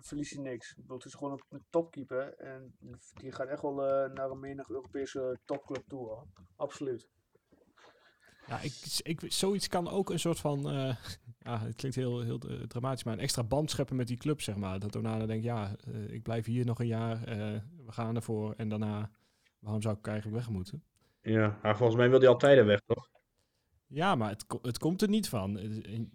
[0.00, 0.70] verliest hij niks.
[0.70, 2.76] Ik bedoel, het is gewoon een, een topkeeper en
[3.14, 3.74] die gaat echt wel
[4.14, 6.26] naar een menig Europese topclub toe, hoor.
[6.56, 7.08] Absoluut.
[8.50, 10.96] Ja, ik, ik, zoiets kan ook een soort van, eh,
[11.42, 14.40] ja, het klinkt heel, heel eh, dramatisch, maar een extra band scheppen met die club,
[14.40, 14.78] zeg maar.
[14.78, 17.36] Dat Onana denkt, ja, eh, ik blijf hier nog een jaar, eh,
[17.86, 19.10] we gaan ervoor en daarna,
[19.58, 20.82] waarom zou ik eigenlijk weg moeten?
[21.22, 23.08] Ja, maar volgens mij wil hij altijd weg, toch?
[23.86, 25.52] Ja, maar het, het komt er niet van.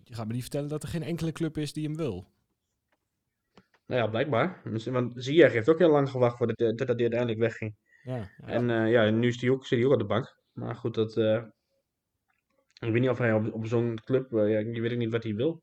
[0.03, 2.27] Je gaat me niet vertellen dat er geen enkele club is die hem wil.
[3.85, 4.61] Nou ja, blijkbaar.
[4.63, 7.75] Misschien- Want Ziyech heeft ook heel lang gewacht voordat hij uiteindelijk wegging.
[8.03, 8.29] Ja, ja.
[8.45, 10.38] En ja, nu is hij ook, zit hij ook op de bank.
[10.51, 11.15] Maar goed, dat...
[12.86, 14.34] ik weet niet of hij op, op zo'n club...
[14.34, 15.62] eh, ja, ik weet ook niet wat hij wil.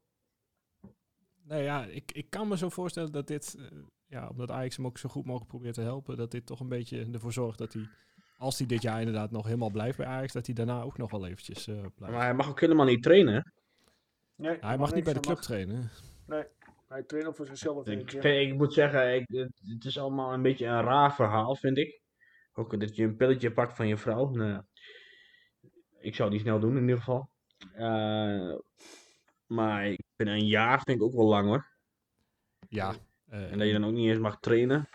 [1.44, 4.86] Nee, ja, ik, ik kan me zo voorstellen dat dit, eh, ja, omdat Ajax hem
[4.86, 7.72] ook zo goed mogelijk probeert te helpen, dat dit toch een beetje ervoor zorgt dat
[7.72, 7.88] hij,
[8.38, 11.10] als hij dit jaar inderdaad nog helemaal blijft bij Ajax, dat hij daarna ook nog
[11.10, 12.14] wel eventjes eh, blijft.
[12.16, 13.34] Maar hij mag ook helemaal niet trainen.
[13.34, 13.40] hè?
[14.36, 15.90] Nee, hij mag niet bij de club trainen.
[16.26, 16.44] mag-
[16.88, 17.86] Hij traint op voor zichzelf.
[17.86, 21.56] Ik, vind- ik moet zeggen, ik, het, het is allemaal een beetje een raar verhaal,
[21.56, 22.00] vind ik.
[22.52, 24.30] Ook dat je een pilletje pakt van je vrouw.
[24.30, 24.66] Nou, ja.
[26.02, 27.28] Ik zou niet snel doen, in ieder geval.
[27.74, 28.54] Eh,
[29.46, 31.70] maar ik vind een jaar vind ik ook wel lang hoor.
[32.68, 32.94] Ja,
[33.28, 34.88] eh, En dat je dan ook niet eens mag trainen.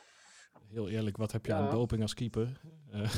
[0.68, 1.58] heel eerlijk, wat heb je Ja.
[1.58, 2.62] aan doping als keeper?
[2.92, 3.12] Eh,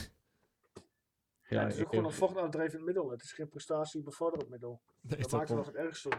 [1.50, 3.10] Ja, het is ik- ook gewoon een vochtaandrijvend middel.
[3.10, 4.82] Het is geen prestatiebevorderend middel.
[5.02, 6.10] nee, Dat dat maakt het nog het ergste.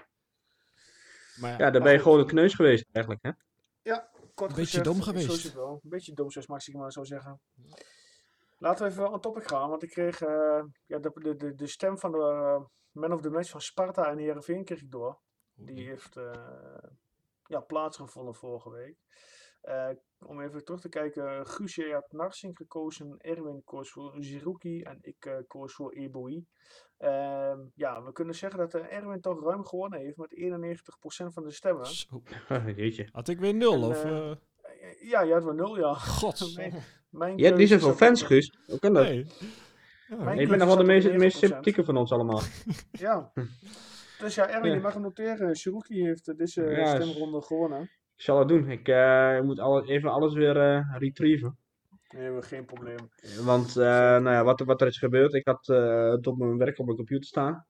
[1.40, 3.24] maar ja, ja, dan maar ben je gewoon een kneus geweest eigenlijk.
[3.24, 3.30] Hè?
[4.34, 5.52] Kort Een beetje gezegd, dom geweest.
[5.52, 5.80] wel.
[5.82, 7.40] Een beetje dom, zoals Maxima zou zeggen.
[8.60, 11.66] Laten we even aan topic gaan, want ik kreeg eh, ja, de, de, de, de
[11.66, 15.20] stem van de eh, man of the match van Sparta en Heerenveen kreeg ik door.
[15.54, 16.88] Die heeft eh,
[17.44, 18.96] ja, plaatsgevonden vorige week.
[19.60, 24.98] Eh, om even terug te kijken, Guusje had Narsing gekozen, Erwin koos voor Ziruki en
[25.00, 26.46] ik koos voor Eboi.
[26.96, 31.50] Ehm, ja, we kunnen zeggen dat Erwin toch ruim gewonnen heeft met 91% van de
[31.50, 31.86] stemmen.
[31.86, 32.22] Zo.
[32.76, 33.08] Jeetje.
[33.12, 34.04] Had ik weer nul, En, of...
[34.80, 35.94] eh, eh Eh, Ja, je had wel nul, ja.
[35.94, 36.56] God.
[37.10, 38.54] Mijn Je hebt niet zoveel fans, Guus.
[38.66, 39.02] Hoe kan dat?
[39.04, 39.26] Nee.
[40.08, 41.16] Ja, keuze bent nog wel de meest, de 9%.
[41.18, 42.40] meest sympathieke van ons allemaal.
[42.92, 43.32] Ja.
[44.18, 44.76] Dus ja, Erwin, Ja.
[44.76, 45.56] je mag hem noteren.
[45.56, 47.82] Shiruki heeft eh, deze Ja, is- stemronde gewonnen.
[48.16, 48.70] Ik zal het doen.
[48.70, 51.58] Ik eh, moet alle, even alles weer eh retrieven.
[52.08, 52.96] Nee, hebben we geen probleem.
[53.44, 56.38] Want eh, nou ja, wat, er- wat er is gebeurd, ik had eh, het op
[56.38, 57.66] mijn werk op mijn computer staan.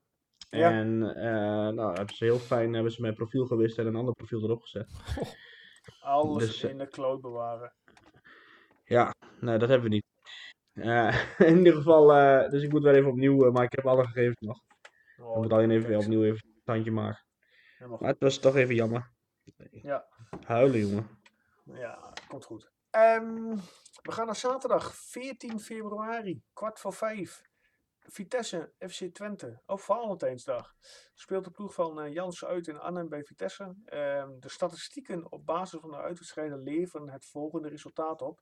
[0.49, 0.71] Ja.
[0.71, 4.13] En eh, nou, hebben ze heel fijn hebben ze mijn profiel gewist en een ander
[4.13, 4.87] profiel erop gezet.
[5.99, 7.73] Alles Dus, eh, in de cloud bewaren.
[8.83, 10.05] Ja, nee, dat hebben we niet.
[10.73, 14.05] Eh, in ieder geval, eh, dus ik moet wel even opnieuw, maar ik heb alle
[14.05, 14.59] gegevens nog.
[15.17, 16.03] Oh, ik moet alleen even niks.
[16.03, 17.25] opnieuw even een standje maken.
[17.79, 19.11] Maar het was toch even jammer.
[19.71, 20.07] Ja.
[20.45, 21.07] Huilen, jongen.
[21.63, 22.71] Ja, komt goed.
[22.89, 23.55] Ehm,
[24.01, 27.41] we gaan naar zaterdag 14 februari, kwart voor vijf.
[28.11, 30.75] Vitesse, FC Twente, op Valentijnsdag.
[31.13, 33.75] Speelt de ploeg van eh, Jansen uit in Arnhem bij Vitesse.
[33.85, 38.39] Ehm, de statistieken op basis van de uitwedstrijden leveren het volgende resultaat op.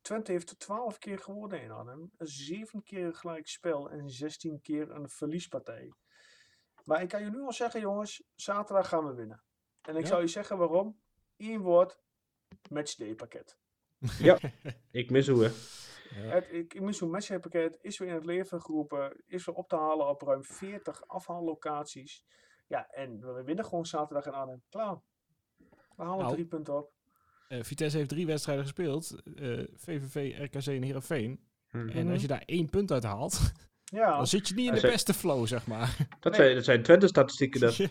[0.00, 4.90] Twente heeft 12 keer gewonnen in Arnhem, 7 keer een gelijk spel en 16 keer
[4.90, 5.92] een verliespartij.
[6.84, 9.42] Maar ik kan je nu al zeggen, jongens, zaterdag gaan we winnen.
[9.80, 10.08] En ik Ja?
[10.08, 11.00] zou je zeggen waarom.
[11.36, 11.98] Eén woord,
[12.70, 13.58] matchday pakket.
[14.90, 15.44] Ik mis hoe.
[15.44, 15.50] hè.
[16.14, 16.20] Ja.
[16.20, 20.22] Het matchday pakket is weer in het leven geroepen, is weer op te halen op
[20.22, 22.24] ruim 40 afhaallocaties.
[22.66, 24.62] Ja, en we winnen gewoon zaterdag in Arnhem.
[24.70, 25.00] Klaar.
[25.96, 26.32] We halen Nou.
[26.32, 26.92] drie punten op.
[27.48, 29.22] Eh, Vitesse heeft drie wedstrijden gespeeld.
[29.36, 31.46] eh, VVV, RKC en Heerenveen.
[31.70, 31.88] Mhm.
[31.88, 33.40] En als je daar één punt uit haalt,
[33.84, 35.96] Ja, dan zit je niet in de beste flow, zeg maar.
[36.20, 36.40] Dat, Nee.
[36.42, 37.60] zijn, dat zijn Twente-statistieken.
[37.60, 37.76] Dat.
[37.76, 37.86] ja.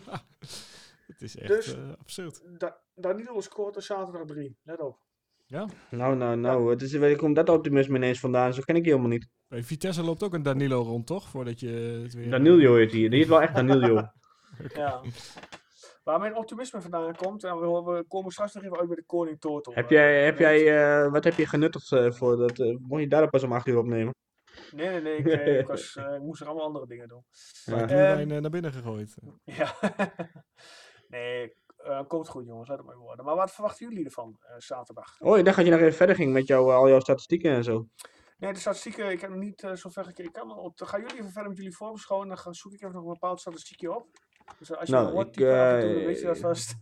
[1.08, 2.42] Het is echt Dus- eh, absurd.
[2.60, 4.58] Da Danilo scoort er zaterdag drie.
[4.64, 5.00] Let op.
[5.48, 5.66] Ja.
[5.90, 6.70] Nou, nou, nou.
[6.70, 8.54] Het is, waar komt dat optimisme ineens vandaan?
[8.54, 9.28] Zo ken ik je helemaal niet.
[9.48, 11.28] Bij Vitesse loopt ook een Danilo rond, toch?
[11.30, 12.30] Voordat je het weer...
[12.30, 13.10] Danilo heet hij.
[13.10, 14.02] Die is wel echt Danilo.
[14.74, 15.02] Ja.
[16.04, 19.40] Waar mijn optimisme vandaan komt, en we, komen straks nog even uit bij de Koning
[19.40, 19.72] Toto.
[19.74, 22.60] heb jij, heb weet- jij, eh, wat heb je genuttigd eh, voor dat?
[22.60, 24.14] eh, mocht je daar pas om 8 uur opnemen?
[24.72, 25.18] Nee, nee, nee.
[25.18, 27.24] Ik, ik, was, eh, ik moest er allemaal andere dingen doen.
[27.66, 27.88] Ja.
[28.20, 29.16] Eh, naar binnen gegooid.
[29.44, 29.76] Ja.
[31.08, 31.54] nee,
[31.88, 33.26] eh, komt goed jongens, laat het maar worden.
[33.26, 35.20] Maar wat verwachten jullie ervan eh, zaterdag?
[35.20, 37.64] Oh, ik dacht dat je nog even verder ging met jou, al jouw statistieken en
[37.64, 37.88] zo.
[38.38, 40.26] Nee, de statistieken, ik heb nog niet eh, zo ver gekeken.
[40.26, 42.28] Ik kan op, dan gaan jullie even verder met jullie voorbeschouwen.
[42.28, 44.08] Dan ga, zoek ik even nog een bepaald statistiekje op.
[44.60, 46.26] Dus eh, als je Nou, hoort ik, typen af en toe, dan eh, weet je
[46.26, 46.76] dat vast.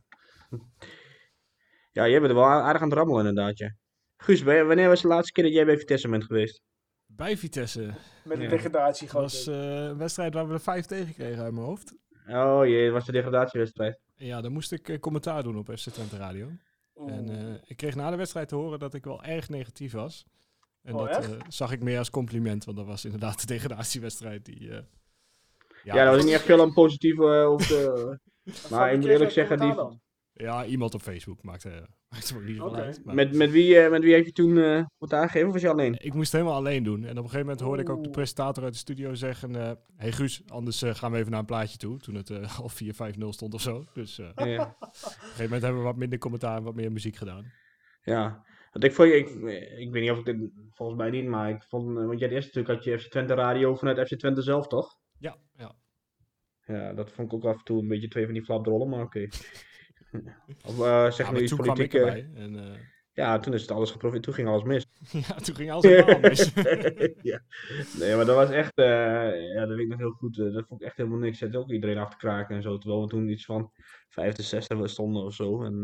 [1.92, 3.76] Ja, jij bent er wel aardig aan het rammelen inderdaad, ja.
[4.18, 6.62] Guus, wanneer was de laatste keer dat jij bij Vitesse bent geweest?
[7.06, 7.94] Bij Vitesse.
[8.24, 8.50] Met de Ja.
[8.50, 11.96] degradatie Dat was eh, een wedstrijd waar we er vijf tegen kregen uit mijn hoofd.
[12.28, 14.00] Oh jee, het was de degradatiewedstrijd.
[14.16, 16.50] Ja, dan moest ik eh, commentaar doen op FC Twente Radio.
[17.08, 20.26] En eh, ik kreeg na de wedstrijd te horen dat ik wel erg negatief was.
[20.82, 24.46] En Oh, dat eh, zag ik meer als compliment, want dat was inderdaad de degradatiewedstrijd
[24.46, 24.70] die...
[24.72, 24.80] eh,
[25.84, 27.16] Ja, dat was niet echt veel aan positief
[28.70, 30.02] maar ik moet eerlijk zeggen, die- dan?
[30.38, 31.70] Ja, iemand op Facebook maakte,
[32.10, 33.06] maakte me ook niet veel uit.
[33.06, 35.62] maar- Met, met, wie, eh, met wie heb je toen eh wat aangegeven of was
[35.62, 35.96] je alleen?
[36.00, 37.04] Ik moest het helemaal alleen doen.
[37.04, 39.56] En op een gegeven moment hoorde ik ook de presentator uit de studio zeggen...
[39.56, 42.00] eh hey Guus, anders eh, gaan we even naar een plaatje toe.
[42.00, 42.70] Toen het eh, al
[43.16, 43.84] 4-5-0 stond of zo.
[43.94, 44.76] Dus eh, op een Ja.
[44.82, 47.52] gegeven moment hebben we wat minder commentaar en wat meer muziek gedaan.
[48.02, 48.44] ja.
[48.72, 49.30] Want ik, vond, ik,
[49.78, 52.28] ik weet niet of ik dit, volgens mij niet, maar ik vond, eh, want jij
[52.28, 54.98] had eerst natuurlijk had je FC Twente radio vanuit FC Twente zelf, toch?
[55.18, 55.76] Ja, ja.
[56.66, 59.02] Ja, dat vond ik ook af en toe een beetje twee van die flapdrollen, maar
[59.02, 59.28] oké.
[60.66, 61.94] Of eh, zeg Ja, maar iets toen kwam ik politiek.
[61.94, 62.44] eh, erbij.
[62.44, 62.80] En eh,
[63.12, 64.86] ja, toen is het alles geprobeerd, toen ging alles mis.
[65.28, 66.54] ja, toen ging alles helemaal mis.
[67.32, 67.42] ja.
[68.00, 70.36] Nee, maar dat was echt, eh, ja, dat weet ik nog heel goed.
[70.36, 71.38] dat vond ik echt helemaal niks.
[71.38, 72.78] Zette ook iedereen af te kraken en zo.
[72.78, 73.72] Terwijl we toen iets van
[74.10, 75.64] vijfde, zesde we stonden of zo.
[75.64, 75.84] En,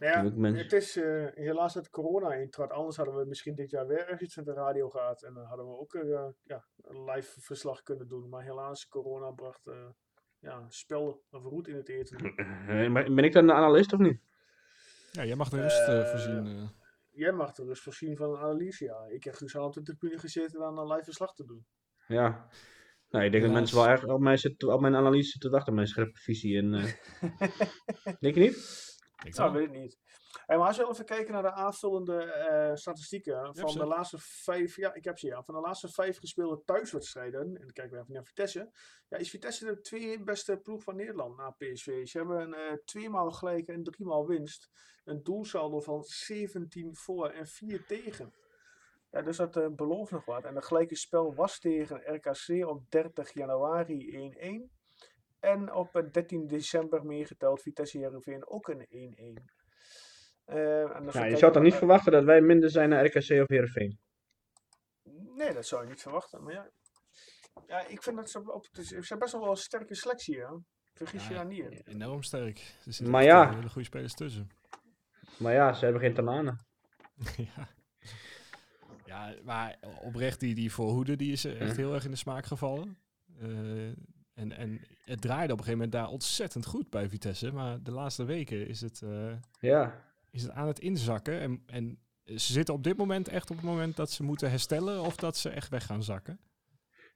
[0.00, 0.94] ja, ook mensen- het is
[1.34, 2.70] helaas dat corona intrad.
[2.70, 5.22] Anders hadden we misschien dit jaar weer ergens met de radio gehad.
[5.22, 5.92] En dan hadden we ook
[6.42, 8.28] ja, een live verslag kunnen doen.
[8.28, 9.74] Maar helaas, corona bracht eh
[10.42, 12.18] ja, spel of roet in het eten.
[12.68, 14.20] eh, ben ik dan een analist of niet?
[15.10, 16.46] Ja, jij mag de rust eh, Eh, voorzien.
[16.46, 16.68] eh.
[17.10, 18.84] Jij mag er dus voorzien van een analyse.
[18.84, 19.04] Ja.
[19.08, 21.66] Ik heb Guus al op de tribune gezeten om een live verslag te doen.
[22.06, 22.46] Ja.
[23.10, 25.56] Nou, ik denk dat mensen wel erg op, mij zitten, op mijn analyse zitten te
[25.56, 26.58] wachten, mijn scherpe visie.
[26.58, 26.92] En, eh,
[28.20, 28.56] denk je niet?
[29.24, 29.60] Ik Nou, wel.
[29.60, 29.98] weet ik niet.
[30.46, 34.76] Hey, maar als we even kijken naar de aanvullende eh, statistieken van de laatste vijf,
[34.76, 38.00] ja, ik heb ze ja, van de laatste vijf gespeelde thuiswedstrijden, en dan kijken we
[38.00, 38.70] even naar Vitesse,
[39.08, 42.06] ja, is Vitesse de twee beste ploeg van Nederland na PSV.
[42.06, 44.70] Ze hebben een eh tweemaal gelijk en driemaal winst,
[45.04, 48.32] een doelsaldo van 17 voor en 4 tegen.
[49.10, 50.44] Ja, dus dat eh, belooft nog wat.
[50.44, 54.32] En het gelijke spel was tegen RKC op 30 januari
[54.70, 54.80] 1-1.
[55.40, 58.86] En op eh, 13 december meegeteld Vitesse Heerenveen ook een
[59.38, 59.61] 1-1.
[60.54, 63.98] Eh, je zou toch niet verwachten dat wij minder zijn naar RKC of Heerenveen?
[65.34, 66.42] Nee, dat zou je niet verwachten.
[66.42, 66.70] Maar ja,
[67.66, 69.94] ja ik vind dat ze, op, het is- ze hebben best wel wel een sterke
[69.94, 70.38] selectie.
[70.40, 70.46] Hè?
[70.94, 71.82] Vergis je Ja, daar niet in.
[71.84, 72.58] Enorm sterk.
[72.58, 73.54] Er zitten Maar ja.
[73.54, 74.48] hele goede spelers tussen.
[75.38, 76.56] Maar ja, ze hebben geen Tanane.
[77.54, 77.68] ja.
[79.04, 82.98] ja, maar oprecht, die, die voorhoede die is echt heel erg in de smaak gevallen.
[83.40, 83.86] Eh,
[84.34, 87.52] en, en het draaide op een gegeven moment daar ontzettend goed bij Vitesse.
[87.52, 90.10] Maar de laatste weken is het, eh, Ja.
[90.32, 91.40] Is het aan het inzakken.
[91.40, 95.00] En, en Ze zitten op dit moment echt op het moment dat ze moeten herstellen
[95.00, 96.40] of dat ze echt weg gaan zakken.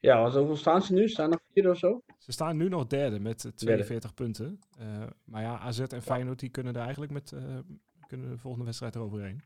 [0.01, 1.09] Ja, want hoeveel staan ze nu?
[1.09, 2.03] Staan nog vier of zo?
[2.19, 4.59] Ze staan nu nog derde met eh, 42 punten.
[4.79, 7.59] Eh, maar ja, AZ en Feyenoord die kunnen er eigenlijk met eh,
[8.07, 9.43] kunnen de volgende wedstrijd eroverheen.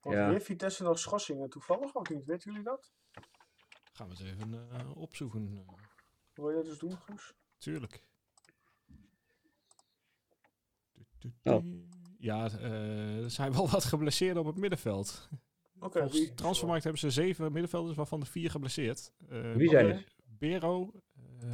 [0.00, 0.30] Want Ja.
[0.30, 2.24] weer Vitesse nog schorsingen toevallig of niet?
[2.24, 2.92] Weten jullie dat?
[3.92, 5.64] Gaan we eens even eh, opzoeken.
[5.66, 5.74] eh,
[6.34, 7.34] Wil je dat dus doen, Guus?
[7.58, 8.07] tuurlijk.
[11.42, 11.64] Oh.
[12.18, 15.28] Ja, eh, er zijn wel wat geblesseerden op het middenveld.
[15.80, 16.34] Oké, Volgens wie?
[16.34, 19.12] Transfermarkt hebben ze zeven middenvelders, waarvan de vier geblesseerd.
[19.28, 20.16] Eh, Wie zijn het?
[20.38, 20.92] Bero,
[21.40, 21.48] eh,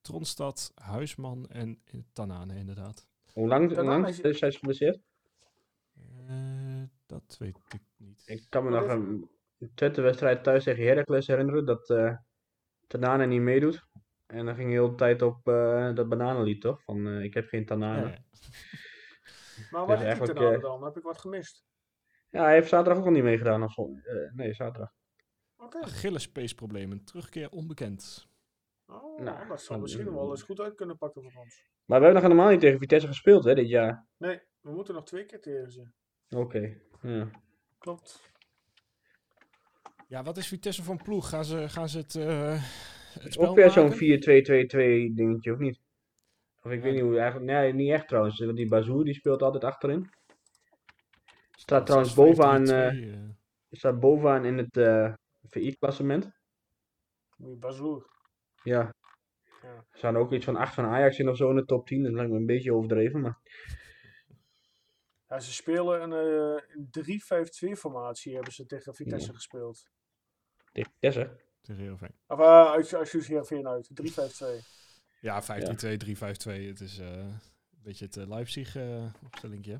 [0.00, 3.06] Tronstad, Huisman en Tanane inderdaad.
[3.32, 5.00] Hoe lang, hoe lang is- zijn ze geblesseerd?
[6.26, 8.22] Eh, dat weet ik niet.
[8.26, 9.28] Ik kan me Wat nog is- een
[9.74, 12.16] Twente-wedstrijd thuis tegen Heracles herinneren dat eh
[12.86, 13.86] Tanane niet meedoet.
[14.26, 16.82] En dan ging heel de tijd op eh, dat bananenlied, toch?
[16.82, 18.06] Van eh, ik heb geen Tanane.
[18.08, 18.18] Ja,
[19.56, 19.68] Ja, ja.
[19.70, 20.84] Maar Dus waar heb ik eh, dan?
[20.84, 21.64] Heb ik wat gemist?
[22.30, 23.62] hij heeft zaterdag ook al niet meegedaan.
[23.62, 23.82] Of zo.
[23.82, 24.92] Eh, nee, zaterdag.
[25.56, 25.78] Oké.
[25.80, 28.28] Achillespeesproblemen, terugkeer onbekend.
[28.86, 31.62] Oh, Nou, dat zou misschien wel eens goed uit kunnen pakken voor ons.
[31.84, 34.06] Maar we hebben nog helemaal niet tegen Vitesse gespeeld, hè, dit jaar.
[34.16, 35.86] Nee, we moeten nog twee keer tegen ze.
[36.28, 36.76] Oké.
[37.02, 37.30] Ja.
[37.78, 38.32] Klopt.
[40.08, 41.28] Ja, wat is Vitesse een ploeg?
[41.28, 42.62] Gaan ze, gaan ze het, eh
[43.20, 45.10] het spel Ook weer zo'n maken?
[45.10, 45.80] 4-2-2-2 dingetje, of niet?
[46.64, 47.50] Of ik Ja, weet niet hoe eigenlijk.
[47.50, 48.38] Nee, niet echt trouwens.
[48.38, 50.10] Want die Bazoer die speelt altijd achterin.
[51.56, 53.20] Staat trouwens 6-5-3-2, bovenaan, eh, eh.
[53.70, 55.12] staat bovenaan in het eh
[55.50, 56.30] VI-klassement.
[57.36, 58.06] Die Bazoer.
[58.62, 58.94] Ja.
[59.62, 59.68] Ja.
[59.90, 62.02] Er staan ook iets van 8 van Ajax in of zo in de top 10.
[62.02, 63.38] Dat lijkt me een beetje overdreven, maar.
[65.28, 69.34] Ja, ze spelen een eh, een 3-5-2 formatie hebben ze tegen Vitesse Ja.
[69.34, 69.88] gespeeld.
[70.72, 71.40] Tegen Vitesse.
[71.60, 72.14] tegen Heerenveen.
[72.26, 73.90] Of uh, uit, uit Heerenveen uit.
[74.02, 74.83] 3-5-2.
[75.24, 76.66] Ja, 15-2, 3-5-2.
[76.66, 77.40] Het is eh, een
[77.82, 79.76] beetje het eh, Leipzig eh opstellingje.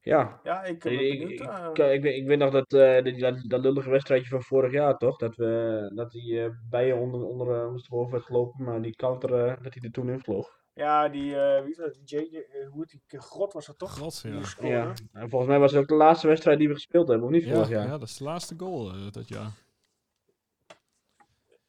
[0.00, 0.40] Ja.
[0.42, 3.18] Ja, ik ben Ik, ik, ik, ik, ik weet, ik weet nog dat, eh, dat,
[3.18, 5.16] dat, dat lullige wedstrijdje van vorig jaar, toch?
[5.18, 9.74] Dat, we, dat die bijen onder, onder ons boven werd gelopen, maar die counter, dat
[9.74, 10.60] hij er toen in vloog.
[10.74, 11.94] ja, die, eh wie dat?
[11.94, 13.20] Die JJ, hoe heet die?
[13.20, 13.98] Grot was dat toch?
[13.98, 14.68] God, Die ja.
[14.68, 14.92] Ja.
[15.12, 17.44] En volgens mij was het ook de laatste wedstrijd die we gespeeld hebben, of niet
[17.44, 17.98] Ja, vorig ja, jaar?
[17.98, 19.50] dat is de laatste goal dat jaar.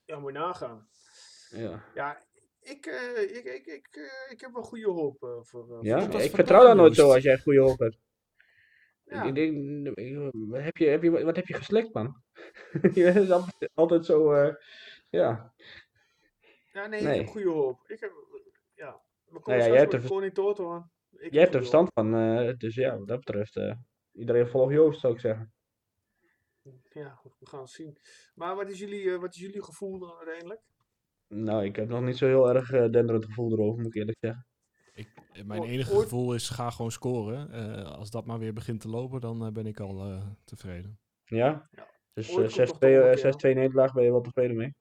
[0.05, 0.87] Ja, moet je nagaan.
[1.49, 1.83] Ja.
[1.95, 2.17] Ja,
[2.61, 5.77] ik, eh, ik, ik, ik, eh, ik heb wel goede hoop eh, voor.
[5.77, 6.11] eh, Ja?
[6.11, 7.97] voor- Ik vertrouw daar nooit zo als jij goede hoop hebt.
[9.03, 9.23] Ja.
[9.23, 9.53] Ik denk,
[9.97, 12.23] ik- heb je, heb je, wat heb je geslikt, man?
[12.93, 14.55] je is altijd, altijd zo, eh,
[15.09, 15.53] ja.
[16.73, 17.13] Ja, nee, Nee.
[17.13, 17.83] ik heb goede hoop.
[17.89, 18.11] Ik heb,
[18.75, 19.01] ja.
[19.25, 20.91] We komen Nou straks jij hebt er- Koning Toto aan.
[21.11, 23.75] Ik heb Jij hebt er goede verstand van, eh, dus ja, wat dat betreft, eh,
[24.11, 25.52] iedereen volgt Joost, zou ik zeggen.
[26.93, 27.97] Ja, we gaan het zien.
[28.35, 30.61] Maar wat is jullie, eh, wat is jullie gevoel dan uiteindelijk?
[31.27, 34.17] Nou, ik heb nog niet zo heel erg eh, denderend gevoel erover, moet ik eerlijk
[34.21, 34.45] zeggen.
[34.93, 37.51] Ik, eh, mijn O- enige ooit- gevoel is, ga gewoon scoren.
[37.51, 40.99] Eh, als dat maar weer begint te lopen, dan ben ik al eh, tevreden.
[41.25, 41.67] Ja?
[41.71, 41.87] Ja.
[42.13, 43.51] Dus Ooit eh, komt 6-2 toch eh, nog een keer.
[43.51, 44.73] 6-2 nederlaag ben je wel tevreden mee?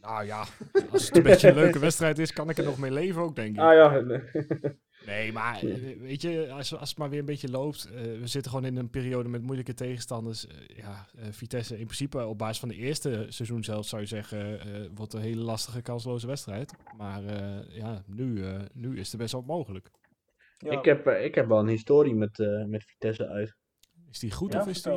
[0.00, 0.44] Nou ja,
[0.90, 3.36] als het een beetje een leuke wedstrijd is, kan ik er nog mee leven ook,
[3.36, 3.60] denk ik.
[3.62, 3.90] Ah ja,
[5.06, 5.60] Nee, maar
[6.00, 7.84] weet je, als, als het maar weer een beetje loopt.
[7.84, 10.46] eh, we zitten gewoon in een periode met moeilijke tegenstanders.
[10.46, 14.08] Eh, ja, eh, Vitesse in principe op basis van de eerste seizoen zelf zou je
[14.08, 16.72] zeggen, eh, wordt een hele lastige kansloze wedstrijd.
[16.96, 19.90] Maar eh, ja, nu, eh, nu is het best wel mogelijk.
[20.58, 23.56] Ja, ik, heb, ik heb wel een historie met, eh, met Vitesse uit.
[24.10, 24.92] Is die goed Ja, of is die...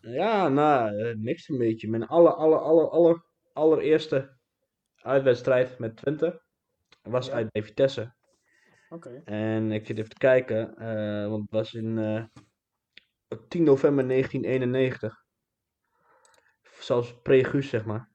[0.00, 1.88] eh, Ja, nou, niks een beetje.
[1.88, 4.36] Mijn aller, aller, aller, aller, allereerste
[5.02, 6.42] uitwedstrijd met Twente
[7.02, 7.32] was Ja.
[7.32, 8.16] uit bij Vitesse.
[9.24, 12.24] En ik zit even te kijken, eh, want het was in eh,
[13.28, 15.24] op 10 november 1991.
[16.80, 18.08] Zelfs pre-Guus, zeg maar.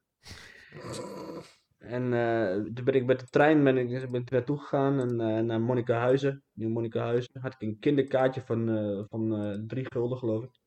[1.78, 5.20] En eh, toen ben ik met de trein ben ik, ben ik naartoe gegaan en,
[5.20, 6.44] eh, naar Monica Huizen.
[6.54, 7.42] Nieuw Monica Huizen.
[7.42, 10.60] Had ik een kinderkaartje van, eh, van eh, drie gulden, geloof ik.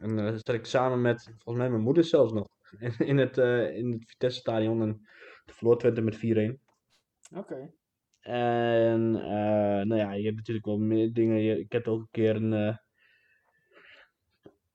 [0.00, 2.46] En eh zat ik samen met, volgens mij mijn moeder zelfs nog,
[2.78, 4.82] in, in het, eh, in het Vitesse stadion.
[4.82, 5.00] En
[5.44, 6.60] de verloor Twente met 4-1.
[7.34, 7.72] Oké.
[8.20, 11.42] En eh, nou ja, je hebt natuurlijk wel meer dingen.
[11.42, 12.76] Je- ik heb ook een keer een, eh,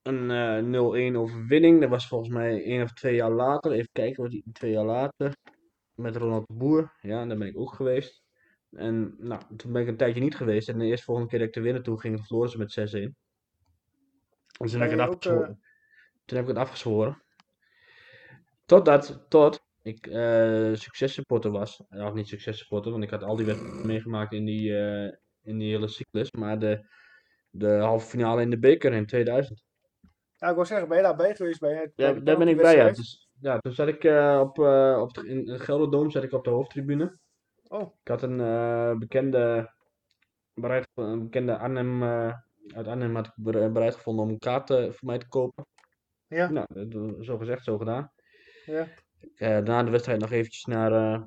[0.01, 1.81] een eh 0-1 overwinning.
[1.81, 3.71] Dat was volgens mij één of twee jaar later.
[3.71, 5.35] Even kijken wat die twee jaar later.
[5.95, 6.93] Met Ronald de Boer.
[7.01, 8.23] Ja, daar ben ik ook geweest.
[8.71, 10.69] En nou, toen ben ik een tijdje niet geweest.
[10.69, 13.15] En de eerste volgende keer dat ik er weer naartoe ging, verloren ze met 6-1.
[14.59, 15.59] En toen heb ik het ook, afgezworen.
[16.25, 17.23] Toen heb ik het afgezworen.
[18.65, 21.83] Totdat, tot ik eh successupporter was.
[21.89, 25.71] Of niet successupporter, want ik had al die wedstrijden meegemaakt in die, eh, in die
[25.71, 26.31] hele cyclus.
[26.31, 26.87] Maar de,
[27.49, 29.63] de halve finale in de beker in 2000.
[30.35, 32.75] Ja, ik wou zeggen, ben je geweest bij het bij Ja, daar ben ik bij,
[32.75, 32.91] ja.
[32.91, 34.59] Dus, ja, toen zat ik eh, op,
[35.01, 37.17] op de, in de Gelderdoom zat ik op de hoofdtribune.
[37.67, 39.73] Oh, Ik had een bekende
[40.53, 42.03] bereid, een bekende Arnhem,
[42.73, 43.33] uit Arnhem had ik
[43.73, 45.65] bereid gevonden om een kaart voor mij te kopen.
[46.27, 48.11] Ja, Nou, zo gezegd, zo gedaan.
[48.65, 48.87] ja.
[49.35, 51.21] Eh, na de wedstrijd nog eventjes naar, eh,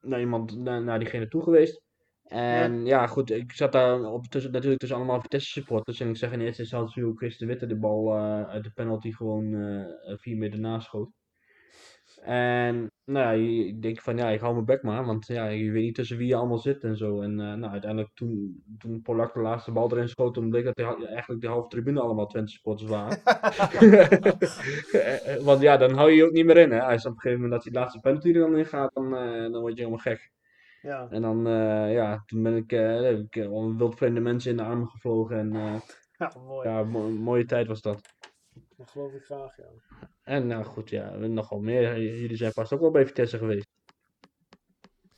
[0.00, 1.82] naar iemand, naar, naar diegene toe geweest.
[2.24, 3.06] En ja.
[3.06, 6.00] goed, ik zat daar op, tussen, natuurlijk tussen allemaal Vitesse supporters.
[6.00, 8.72] En ik zeg in eerste instantie hoe Chris de Witte de bal eh, uit de
[8.72, 11.10] penalty gewoon eh vier meter naast schoot.
[12.20, 15.70] En nou ja, ik denk van ja, ik hou mijn bek maar, want ja, je
[15.70, 17.20] weet niet tussen wie je allemaal zit en zo.
[17.20, 20.78] En eh, nou, uiteindelijk toen, toen Polak de laatste bal erin schoot, toen bleek dat
[20.78, 23.18] eigenlijk de halve tribune allemaal Twente supporters waren.
[25.44, 26.70] Want ja, dan hou je je ook niet meer in.
[26.70, 26.82] Hè.
[26.82, 29.52] Als op een gegeven moment dat die laatste penalty er dan in gaat, dan, eh,
[29.52, 30.30] dan word je helemaal gek.
[30.82, 31.06] ja.
[31.10, 33.34] En dan, eh, ja, toen ben ik, heb ik
[33.76, 35.38] wildvreemde mensen in de armen gevlogen.
[35.38, 35.52] En
[36.18, 36.68] Ja, mooi.
[36.68, 38.00] ja, mo- mooie tijd was dat.
[38.80, 39.68] Dat geloof ik graag, ja.
[40.22, 41.98] En nou goed, ja, nogal meer.
[41.98, 43.68] Jullie zijn vast ook wel bij Vitesse geweest.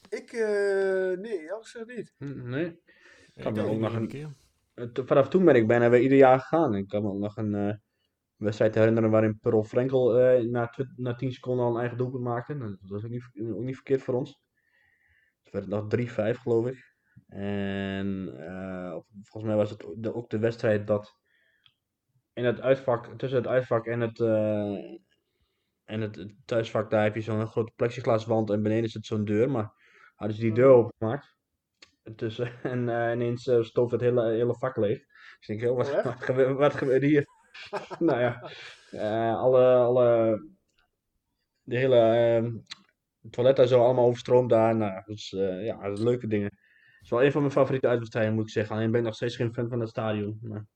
[0.09, 2.15] Ik, eh, nee, eerlijk gezegd niet.
[2.19, 2.81] Hm, Nee?
[3.33, 4.35] Ik Kan me ook nog een keer.
[4.75, 6.75] Eh, Vanaf toen ben ik bijna weer ieder jaar gegaan.
[6.75, 7.75] Ik kan me ook nog een eh,
[8.37, 12.55] wedstrijd herinneren waarin Pearl Frenkel eh, na, na 10 seconden al een eigen doelpunt maakte.
[12.55, 14.41] Nou, Dat was ook niet, ook niet verkeerd voor ons.
[15.43, 15.87] Het werd nog
[16.37, 16.97] 3-5 geloof ik.
[17.27, 21.21] En eh, volgens mij was het ook de, ook de wedstrijd dat
[22.33, 24.99] in het uitvak, tussen het uitvak en het, eh,
[25.85, 29.51] en het, thuisvak, daar heb je zo'n grote plexiglaswand en beneden zit zo'n deur.
[29.51, 29.73] Maar
[30.15, 31.37] hadden ze die deur opengemaakt.
[32.17, 34.99] Tussen, en eh, ineens uh, stoof het hele, hele vak leeg.
[35.39, 37.27] Dus ik denk, wat, Oh, wat, hier?
[37.99, 40.41] nou ja, alle, alle,
[41.63, 42.45] de hele eh,
[43.31, 44.77] toilet en zo allemaal overstroomd daar.
[44.77, 45.31] Nou, dus
[45.61, 46.47] ja, leuke dingen.
[46.47, 48.77] Het is wel een van mijn favoriete uitwedstrijden, moet ik zeggen.
[48.77, 50.39] Alleen ben ik nog steeds geen fan van het stadion.
[50.43, 50.67] Maar,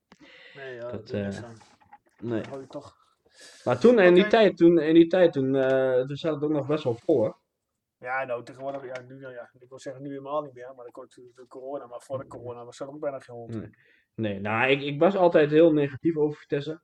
[0.57, 1.57] Nee, ja, Dat, dat, aan.
[2.21, 2.43] nee.
[2.43, 2.97] Hou je toch...
[3.65, 6.51] maar toen, in die tijd, toen, in die tijd, toen, eh, toen zat het ook
[6.51, 7.39] nog best wel vol, hoor.
[7.99, 10.91] Ja, nou, tegenwoordig, ja, nu, ja, ik wil zeggen nu helemaal niet meer, maar dan
[10.93, 13.55] komt natuurlijk corona, maar voor de corona was er ook bijna geen hond.
[13.55, 13.71] Nee.
[14.15, 16.81] Nee, nou, ik, ik was altijd heel negatief over Vitesse.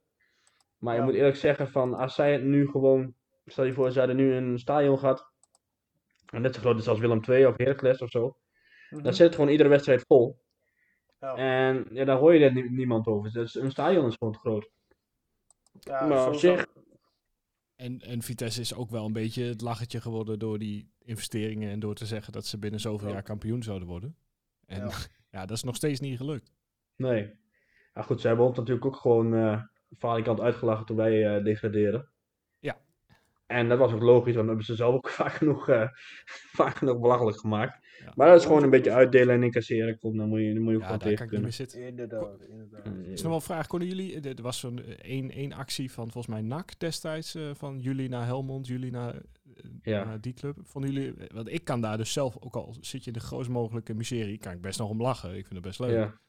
[0.78, 1.00] Maar Ja.
[1.00, 3.14] ik moet eerlijk zeggen, van, als zij het nu gewoon,
[3.46, 5.30] stel je voor, ze hadden nu een stadion gehad,
[6.32, 8.36] en net zo groot is als Willem II of Heracles of zo,
[8.90, 9.02] Mhm.
[9.02, 10.41] dan zit het gewoon iedere wedstrijd vol.
[11.22, 11.34] Ja.
[11.36, 13.32] En ja, daar hoor je er nie- niemand over.
[13.32, 14.70] Dus een stadion is gewoon te groot.
[15.80, 16.66] Ja, maar op zich-
[17.76, 21.80] En, en Vitesse is ook wel een beetje het lachertje geworden door die investeringen en
[21.80, 23.12] door te zeggen dat ze binnen zoveel Ja.
[23.14, 24.16] jaar kampioen zouden worden.
[24.66, 24.90] En ja.
[25.30, 25.46] Ja.
[25.46, 26.52] dat is nog steeds niet gelukt.
[26.96, 27.34] Nee.
[27.94, 29.62] Maar goed, zij hebben ons natuurlijk ook gewoon eh
[29.98, 32.08] falikant uitgelachen toen wij eh degradeerden.
[32.58, 32.80] Ja.
[33.46, 35.88] En dat was ook logisch, want hebben ze zelf ook vaak genoeg, eh,
[36.52, 37.82] vaak genoeg belachelijk gemaakt.
[38.05, 38.12] Ja.
[38.16, 39.98] Maar dat is gewoon een beetje uitdelen en incasseren.
[39.98, 41.59] Kom, dan moet je, dan moet je ook Ja, gewoon daar tegen kan ik niet
[41.59, 41.70] meer kunnen.
[41.70, 41.86] zitten.
[41.88, 42.86] Inderdaad, inderdaad.
[43.07, 45.53] Eh, Is nog wel een vraag, konden jullie, eh, er was zo'n eh, één, één
[45.53, 49.20] actie van volgens mij NAC destijds, eh, van jullie naar Helmond, jullie naar, eh,
[49.82, 50.05] Ja.
[50.05, 50.57] naar die club.
[50.62, 53.24] Vonden jullie, eh, want ik kan daar dus zelf, ook al zit je in de
[53.24, 55.28] grootst mogelijke miserie, kan ik best nog om lachen.
[55.30, 55.90] Ik vind het best leuk.
[55.90, 56.20] Ja.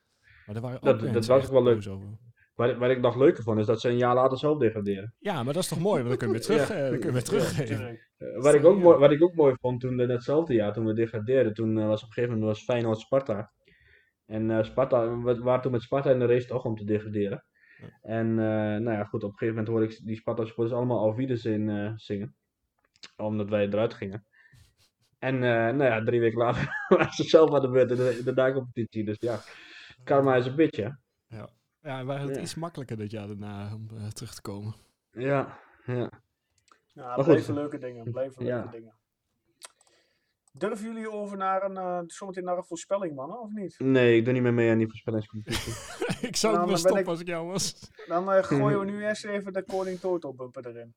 [0.46, 1.88] Maar er waren ook Dat- dat was wel leuk.
[1.88, 2.08] over.
[2.56, 5.14] Wat, wat ik nog leuker vond, is dat ze een jaar later zelf degraderen.
[5.20, 6.76] Ja, maar dat is toch mooi, want dan kun je weer terug, Ja.
[6.76, 7.76] eh, dan kun je weer teruggeven.
[7.76, 8.12] Tuurlijk.
[8.18, 10.86] Eh, wat, ik ook mooi, wat ik ook mooi vond toen in hetzelfde jaar, toen
[10.86, 13.52] we degradeerden, toen eh, was op een gegeven moment was Feyenoord Sparta.
[14.26, 17.46] En eh, Sparta, we waren toen met Sparta in de race toch om te degraderen.
[17.82, 17.88] Ja.
[18.02, 21.00] En eh, nou ja, goed, op een gegeven moment hoorde ik die Sparta supporters allemaal
[21.00, 22.36] Alvides in eh, zingen.
[23.18, 24.26] Omdat wij eruit gingen.
[25.20, 28.22] En eh, nou ja, drie weken later waren ze zelf aan de beurt in de,
[28.24, 29.04] in de.
[29.04, 29.40] Dus ja,
[30.04, 30.98] karma is een beetje.
[31.28, 31.50] Ja,
[31.84, 32.42] en waren het Ja.
[32.42, 34.74] iets makkelijker dit jaar daarna om eh, terug te komen.
[35.12, 36.10] Ja, ja.
[36.88, 37.26] Ja, goed.
[37.26, 38.56] blijven leuke dingen, blijven Ja.
[38.56, 38.94] leuke dingen.
[40.52, 43.80] Durven jullie over naar een, eh, zometeen naar een voorspelling, mannen, of niet?
[43.80, 45.72] Nee, ik doe niet meer mee aan die voorspellingscompetitie.
[46.30, 47.92] ik zou Nou, het dan wel stoppen ik- als ik jou was.
[48.08, 50.94] Dan eh, gooien we nu eerst even de Koning Toto bumper erin.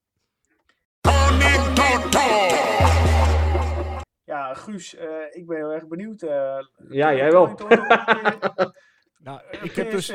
[4.24, 6.22] Ja, Guus, eh, ik ben heel erg benieuwd.
[6.22, 6.58] eh,
[6.88, 7.54] ja, jij wel.
[7.54, 8.70] Koning Toto,
[9.26, 10.06] Nou, ik heb dus...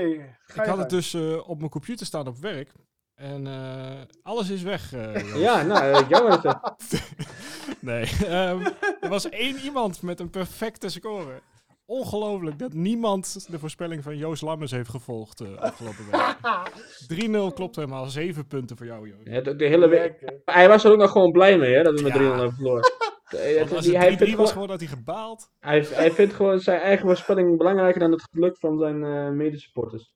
[0.41, 2.71] Ga Ik had het dus eh, op mijn computer staan op werk.
[3.15, 4.93] En eh, alles is weg.
[4.93, 5.35] eh.
[5.45, 6.75] Ja, nou, jammer is dat.
[7.79, 8.65] Nee, ehm,
[9.01, 11.41] er was één iemand met een perfecte score.
[11.85, 17.49] Ongelooflijk dat niemand de voorspelling van Joost Lammers heeft gevolgd eh, afgelopen week.
[17.51, 18.05] 3-0 klopt helemaal.
[18.05, 19.27] 7 punten voor jou, Joost.
[19.27, 20.41] Ja, de, de hele week.
[20.45, 22.19] Hij was er ook nog gewoon blij mee, hè, dat we met Ja.
[22.19, 22.91] 3-0 hebben verloren.
[23.33, 25.51] Eh, Want als het hij, 3-3 vindt was gewoon, gewoon dat hij gebaald.
[25.59, 30.13] hij, hij vindt gewoon zijn eigen voorspelling belangrijker dan het geluk van zijn eh medesupporters.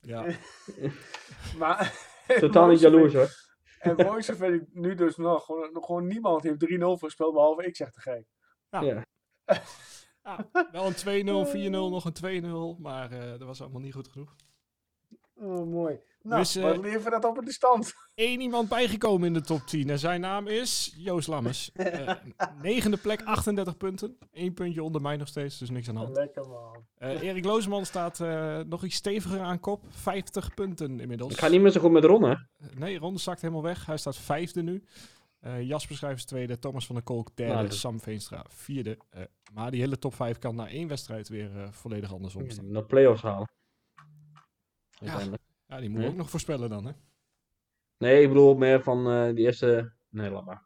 [0.00, 0.26] Ja.
[1.58, 1.92] Maar,
[2.38, 3.28] Totaal niet jaloers hoor.
[3.80, 7.76] En het mooiste vind ik nu dus nog, gewoon, niemand heeft 3-0 voorspeld, behalve ik
[7.76, 8.24] zeg te gek.
[8.70, 8.80] Ja.
[8.80, 9.04] Ja.
[10.22, 12.80] Ja, wel een 2-0, 4-0, nog een 2-0.
[12.80, 14.36] Maar eh, dat was allemaal niet goed genoeg.
[15.34, 16.00] Oh, mooi.
[16.22, 17.92] Nou, Dus, wat levert dat op in de stand?
[18.14, 21.70] Eén iemand bijgekomen in de top 10 en zijn naam is Joost Lammers.
[21.74, 22.12] Eh,
[22.62, 24.18] negende plek, 38 punten.
[24.32, 26.16] Eén puntje onder mij nog steeds, dus niks aan de hand.
[26.16, 26.84] Lekker man.
[26.94, 29.84] Eh, Erik Lozeman staat eh, nog iets steviger aan kop.
[29.88, 31.32] 50 punten inmiddels.
[31.32, 32.34] Ik ga niet meer zo goed met Ron, hè?
[32.74, 33.86] Nee, Ron zakt helemaal weg.
[33.86, 34.84] Hij staat vijfde nu.
[35.40, 38.98] Eh, Jasper Schrijvers tweede, Thomas van der Kolk derde, Nou, Sam Veenstra vierde.
[39.10, 42.70] Eh, maar die hele top 5 kan na één wedstrijd weer volledig andersom staan.
[42.70, 43.48] Naar play-offs halen.
[45.00, 45.42] Uiteindelijk.
[45.70, 46.08] Ja, die moeten we Nee.
[46.10, 46.92] ook nog voorspellen dan, hè?
[47.98, 49.92] Nee, ik bedoel meer van eh die eerste...
[50.08, 50.62] Nee, laat maar.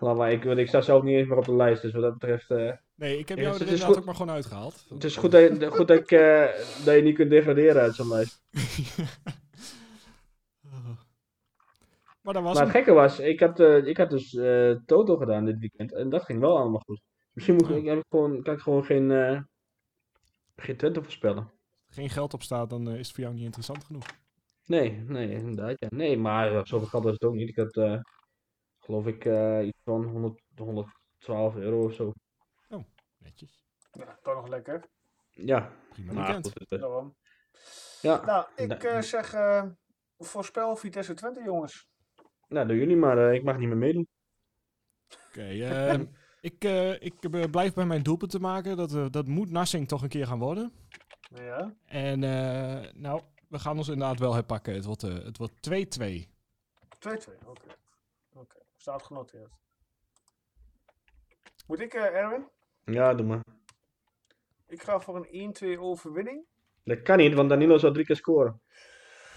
[0.00, 2.02] laat maar, ik, want ik sta zelf niet eens meer op de lijst, dus wat
[2.02, 2.50] dat betreft...
[2.50, 4.86] eh, Nee, ik heb Ja, jou het er is inderdaad goed- ook maar gewoon uitgehaald.
[4.88, 6.44] het is goed dat je, goed dat, ik, eh,
[6.84, 8.42] dat je niet kunt degraderen uit zo'n lijst.
[12.20, 15.44] maar dat was Maar het gekke was, ik had, ik had dus eh Toto gedaan
[15.44, 17.00] dit weekend en dat ging wel allemaal goed.
[17.32, 17.84] Misschien moet ik, Oh.
[17.88, 19.40] heb ik gewoon, kan ik gewoon geen, eh
[20.56, 21.50] geen Twente voorspellen.
[21.94, 24.06] Geen geld op staat, dan eh, is het voor jou niet interessant genoeg.
[24.66, 25.76] Nee, nee, inderdaad.
[25.78, 25.88] Ja.
[25.90, 27.48] Nee, maar eh, zoveel geld was het ook niet.
[27.48, 28.00] Ik had, eh,
[28.78, 32.12] geloof ik, eh, iets van 100, 112 euro of zo.
[33.18, 33.62] Netjes.
[33.92, 34.84] Ja, toch nog lekker.
[35.30, 36.52] Ja, Prima maar weekend.
[36.68, 36.80] goed.
[36.80, 37.14] Daarom.
[38.00, 39.64] ja, Nou, ik eh, zeg eh,
[40.18, 41.88] voorspel Vitesse Twente, jongens.
[42.48, 43.28] nou doen jullie maar.
[43.28, 44.08] eh, ik mag niet meer meedoen.
[45.28, 46.04] Oké, ehm,
[46.40, 48.76] ik, eh, ik blijf bij mijn doelpunt te maken.
[48.76, 50.72] Dat, dat moet Nassing toch een keer gaan worden.
[51.30, 51.74] Ja.
[51.86, 54.74] En eh, nou, we gaan ons inderdaad wel herpakken.
[54.74, 55.72] Het wordt eh, het wordt 2-2.
[57.08, 57.76] 2-2, oké.
[58.34, 59.52] Oké, staat genoteerd.
[61.66, 62.48] Moet ik, eh, Erwin?
[62.84, 63.44] Ja, doe maar.
[64.66, 66.44] Ik ga voor een 1-2 overwinning.
[66.84, 68.60] Dat kan niet, want Danilo zou drie keer scoren.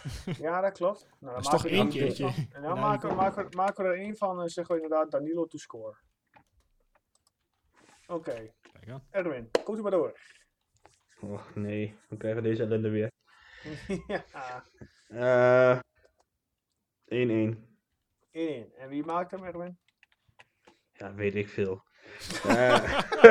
[0.40, 1.08] Ja, dat klopt.
[1.20, 2.48] Nou, Dat is dan toch maken we één er keertje.
[2.52, 4.82] En dan Ja, maken, we, maken, we, maken we er één van en zeggen we
[4.82, 5.98] inderdaad Danilo to score.
[8.08, 8.54] Oké,
[8.88, 9.04] aan.
[9.10, 10.20] Erwin, komt u maar door.
[11.22, 13.12] Och nee, we krijgen deze ellende weer.
[14.08, 14.24] ja,
[15.08, 15.80] Eh
[17.06, 17.58] 1-1.
[18.32, 18.76] 1-1.
[18.78, 19.78] En wie maakt hem, Erwin?
[20.92, 21.82] Ja, weet ik veel.
[22.48, 23.02] Eh,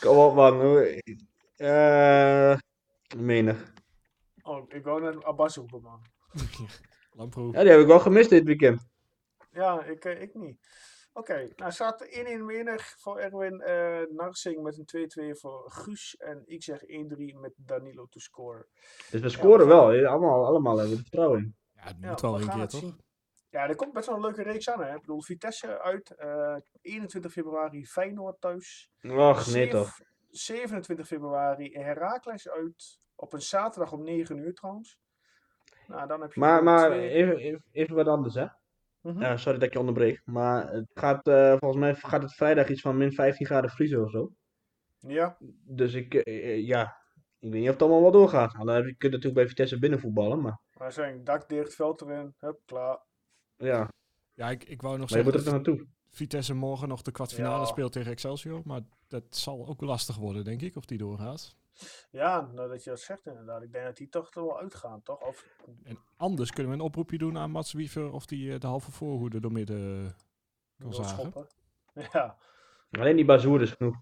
[0.00, 0.60] Kom op man.
[0.60, 1.02] hoe-
[1.56, 2.58] Eh
[3.16, 3.72] menig.
[4.42, 6.02] Oh, ik wou naar Abbas man.
[7.52, 8.88] Ja, die heb ik wel gemist dit weekend.
[9.50, 10.58] Ja, ik, ik niet.
[11.14, 13.60] Oké, nou staat 1-1 menig voor Erwin.
[13.60, 16.16] eh Narsing met een 2-2 voor Guus.
[16.16, 16.86] En ik zeg 1-3
[17.40, 18.66] met Danilo to score.
[19.10, 19.88] Dus we scoren we wel.
[19.88, 20.06] hè.
[20.08, 21.56] Allemaal, allemaal hebben we er vertrouwen in.
[21.74, 22.80] Ja, het Ja, moet wel we een keer, toch?
[22.80, 23.00] zien.
[23.50, 24.82] Ja, er komt best wel een leuke reeks aan.
[24.82, 24.94] Hè?
[24.94, 26.10] Ik bedoel, Vitesse uit.
[26.16, 28.90] eh 21 februari Feyenoord thuis.
[29.02, 29.98] Och, nee toch.
[30.30, 33.00] 27 februari Heracles uit.
[33.14, 34.98] Op een zaterdag om 9 uur trouwens.
[35.86, 38.46] Nou, dan heb je Maar, maar twee- even, even, even wat anders hè.
[39.02, 39.20] Mhm.
[39.20, 40.20] Ja, sorry dat ik je onderbreek.
[40.24, 44.04] Maar het gaat, eh, volgens mij gaat het vrijdag iets van min 15 graden vriezen
[44.04, 44.30] of zo.
[44.98, 46.96] Ja, Dus ik, eh, eh, ja,
[47.38, 48.52] ik weet niet of het allemaal wel doorgaat.
[48.52, 51.74] Nou, dan heb je, je kunt natuurlijk bij Vitesse binnenvoetballen, maar maar zijn dak dicht,
[51.74, 52.34] veld erin.
[52.38, 52.98] Hup, klaar.
[53.56, 53.88] ja.
[54.34, 55.88] Ja, ik, ik wou nog Maar je moet zeggen er dat naartoe.
[56.10, 57.64] Vitesse morgen nog de kwartfinale Ja.
[57.64, 58.60] speelt tegen Excelsior.
[58.64, 61.56] Maar dat zal ook lastig worden, denk ik, of die doorgaat.
[62.10, 63.62] Ja, nou dat je dat zegt inderdaad.
[63.62, 65.20] Ik denk dat die toch er wel uitgaan, toch?
[65.20, 65.46] Of,
[65.82, 68.90] En anders kunnen we een oproepje doen aan Mats Wiever of die eh, de halve
[68.90, 70.16] voorhoede door midden
[70.78, 71.18] kan zagen.
[71.18, 71.46] schoppen.
[72.12, 72.36] Ja,
[72.90, 73.96] Alleen die bazoer is genoeg.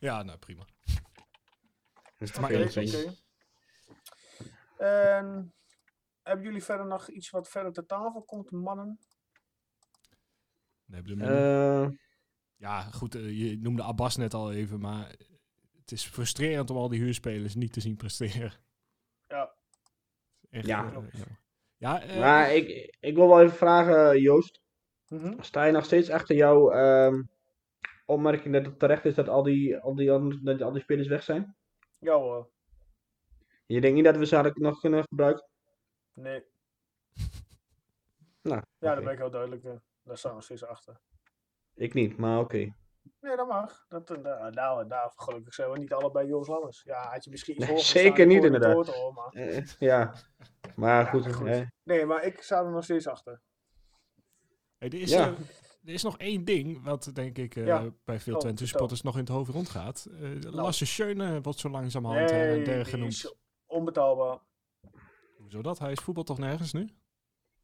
[0.00, 0.64] Ja, nou prima.
[2.18, 2.72] Maar oké, één oké.
[2.72, 3.16] puntje.
[4.76, 5.54] En
[6.22, 8.98] hebben jullie verder nog iets wat verder ter tafel komt, mannen?
[10.84, 11.90] Nee, de manier- Eh,
[12.56, 15.14] Ja, goed, eh, je noemde Abbas net al even, maar
[15.84, 18.52] het is frustrerend om al die huurspelers niet te zien presteren.
[19.28, 19.54] Ja.
[20.50, 20.92] Echt, Ja.
[20.92, 21.20] eh,
[21.76, 24.62] ja, eh, maar ik, ik wil wel even vragen, Joost.
[25.08, 25.42] Mhm.
[25.42, 27.22] Sta je nog steeds achter jouw ehm,
[28.06, 31.22] opmerking dat het terecht is dat al die, al die, dat al die spelers weg
[31.22, 31.56] zijn?
[31.98, 32.50] Ja hoor.
[33.66, 35.48] Je denkt niet dat we ze hadden nog kunnen gebruiken?
[36.14, 36.44] Nee.
[38.42, 39.04] Nou, Ja, daar oké.
[39.04, 39.82] ben ik heel duidelijk in.
[40.02, 41.00] Daar staan we steeds achter.
[41.74, 42.74] Ik niet, maar oké.
[43.20, 43.84] Nee, dat mag.
[43.88, 46.82] Dat, eh, daar, daar, daar, gelukkig zijn we niet allebei Joost Lammers.
[46.82, 48.94] Ja, had je misschien Nee, zeker niet, het inderdaad.
[48.94, 49.28] al, maar...
[49.32, 50.14] Eh, ja,
[50.76, 51.66] maar goed.
[51.84, 53.40] Nee, maar ik sta er nog steeds achter.
[54.78, 55.26] hey, er, is, Ja.
[55.28, 55.38] eh,
[55.84, 57.90] er is nog één ding wat denk ik eh, Ja.
[58.04, 60.06] bij veel Oh, Twente supporters nog in het hoofd rondgaat.
[60.20, 63.12] Eh Lasse Schöne wordt zo langzamerhand Nee, der genoemd.
[63.12, 63.34] is
[63.66, 64.38] onbetaalbaar.
[65.36, 65.78] Hoezo dat?
[65.78, 66.88] Hij is voetbal toch nergens nu?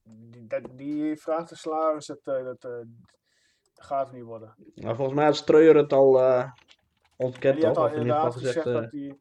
[0.02, 2.70] Die, dat, die vraagt de salaris, dat, eh, dat eh,
[3.82, 4.54] gaat er niet worden.
[4.74, 6.52] Nou, volgens mij had Streuer het al eh En
[7.16, 8.54] ontkend, die had al Of in ieder geval inderdaad gezegd.
[8.54, 9.20] gezegd eh, dat die...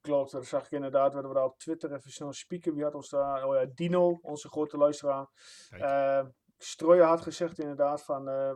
[0.00, 1.08] Klopt, dat zag ik inderdaad.
[1.08, 2.74] We hadden daar op Twitter even snel spieken.
[2.74, 3.44] Wie had ons daar?
[3.44, 5.26] Oh ja, Dino, onze grote luisteraar.
[5.70, 6.24] Eh
[6.58, 8.28] Strooijer had gezegd inderdaad van...
[8.28, 8.54] eh,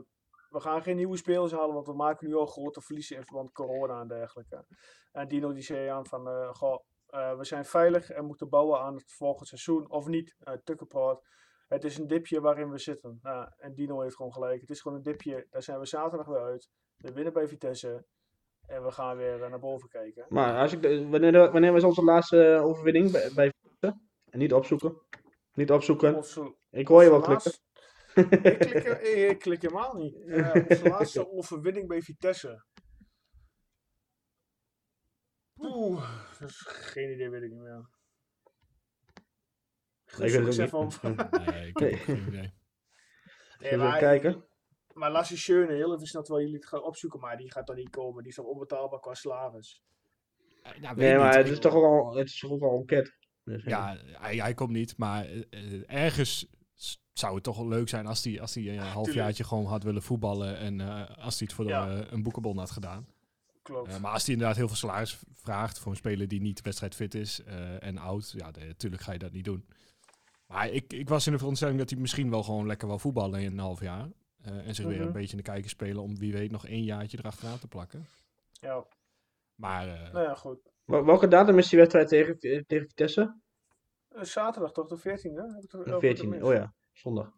[0.48, 3.44] we gaan geen nieuwe spelers halen, want we maken nu al grote verliezen in verband
[3.44, 4.64] met corona en dergelijke.
[5.12, 6.28] En Dino die zei aan van...
[6.28, 6.84] eh, goh,
[7.14, 9.90] Eh, we zijn veilig en moeten bouwen aan het volgende seizoen.
[9.90, 11.26] Of niet, uh, Tukkenpoort.
[11.74, 13.18] Het is een dipje waarin we zitten.
[13.22, 14.60] Nou, en Dino heeft gewoon gelijk.
[14.60, 15.46] Het is gewoon een dipje.
[15.50, 16.68] Daar zijn we zaterdag weer uit.
[16.96, 18.04] We winnen bij Vitesse.
[18.66, 20.26] En we gaan weer eh, naar boven kijken.
[20.28, 24.00] Maar als ik wanneer, wanneer was onze laatste overwinning bij, bij Vitesse?
[24.30, 25.00] En niet opzoeken.
[25.54, 26.14] Niet opzoeken.
[26.14, 27.52] Onze- Ik hoor je wel klikken.
[27.52, 27.62] laatste-
[28.14, 28.84] ik, klik,
[29.30, 30.20] ik klik helemaal niet.
[30.20, 32.64] Eh, onze laatste overwinning bij Vitesse.
[35.58, 36.10] Oeh,
[36.40, 37.88] dat is geen idee, weet ik niet meer.
[40.14, 41.46] Ik weet Zoek het eens ook even niet.
[41.54, 42.40] Nee, ik heb ook geen idee.
[42.40, 42.52] Nee,
[43.72, 44.44] Even maar, kijken.
[44.92, 47.76] maar Lassie Schöne, heel even snel terwijl jullie het gaan opzoeken, maar die gaat dan
[47.76, 48.22] niet komen.
[48.22, 49.82] Die is toch onbetaalbaar qua salaris.
[50.62, 52.78] Eh, Ja, weet Nee, maar het is toch ook al, het is toch ook al
[52.78, 53.12] een ket.
[53.44, 56.46] Dus, Ja, hij, hij komt niet, maar eh, eh, ergens
[57.12, 60.02] zou het toch wel leuk zijn als hij als hij een halfjaartje gewoon had willen
[60.02, 61.88] voetballen en eh, als hij het voor Ja.
[61.88, 63.06] eh, een boekenbon had gedaan.
[63.62, 63.88] Klopt.
[63.92, 67.14] Eh, maar als hij inderdaad heel veel salaris vraagt voor een speler die niet wedstrijdfit
[67.14, 69.66] is eh, en oud, ja, natuurlijk ga je dat niet doen.
[70.46, 73.40] Maar ik, ik was in de veronderstelling dat hij misschien wel gewoon lekker wil voetballen
[73.40, 74.08] in een half jaar.
[74.42, 75.06] eh, en zich weer Mhm.
[75.06, 78.06] een beetje in de kijker spelen om wie weet nog één jaartje erachteraan te plakken.
[78.52, 78.84] ja,
[79.54, 80.58] Maar eh, nou ja, goed.
[80.84, 83.40] Wel- Welke datum is die wedstrijd tegen, tegen Vitesse?
[84.08, 85.40] Eh, zaterdag toch, de 14e?
[85.54, 86.20] Heb ik toch- De heb ik 14e.
[86.20, 86.42] gemist?
[86.42, 87.26] Oh ja, zondag.
[87.26, 87.32] Of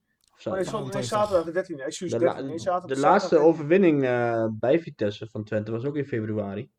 [0.46, 0.70] Oh, nee, zaterdag.
[0.70, 1.82] zondag- nee, zaterdag de 13e.
[1.82, 2.40] Excuus, De, 13e.
[2.42, 3.46] la- Nee, zaterdag, de laatste 13e.
[3.48, 6.70] overwinning eh, bij Vitesse van Twente was ook in februari.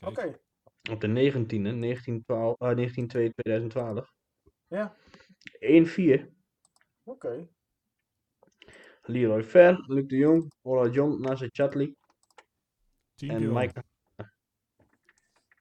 [0.00, 0.38] Oké,
[0.90, 4.12] Op de 19e, 1912, eh 19-2-2012.
[4.66, 4.94] Ja.
[5.60, 6.26] 1-4.
[7.04, 7.48] oké.
[9.02, 11.96] Leroy Ver, Luc de Jong, Ola John, Nasser Chatli
[13.14, 13.52] team en.
[13.52, 13.82] Mike.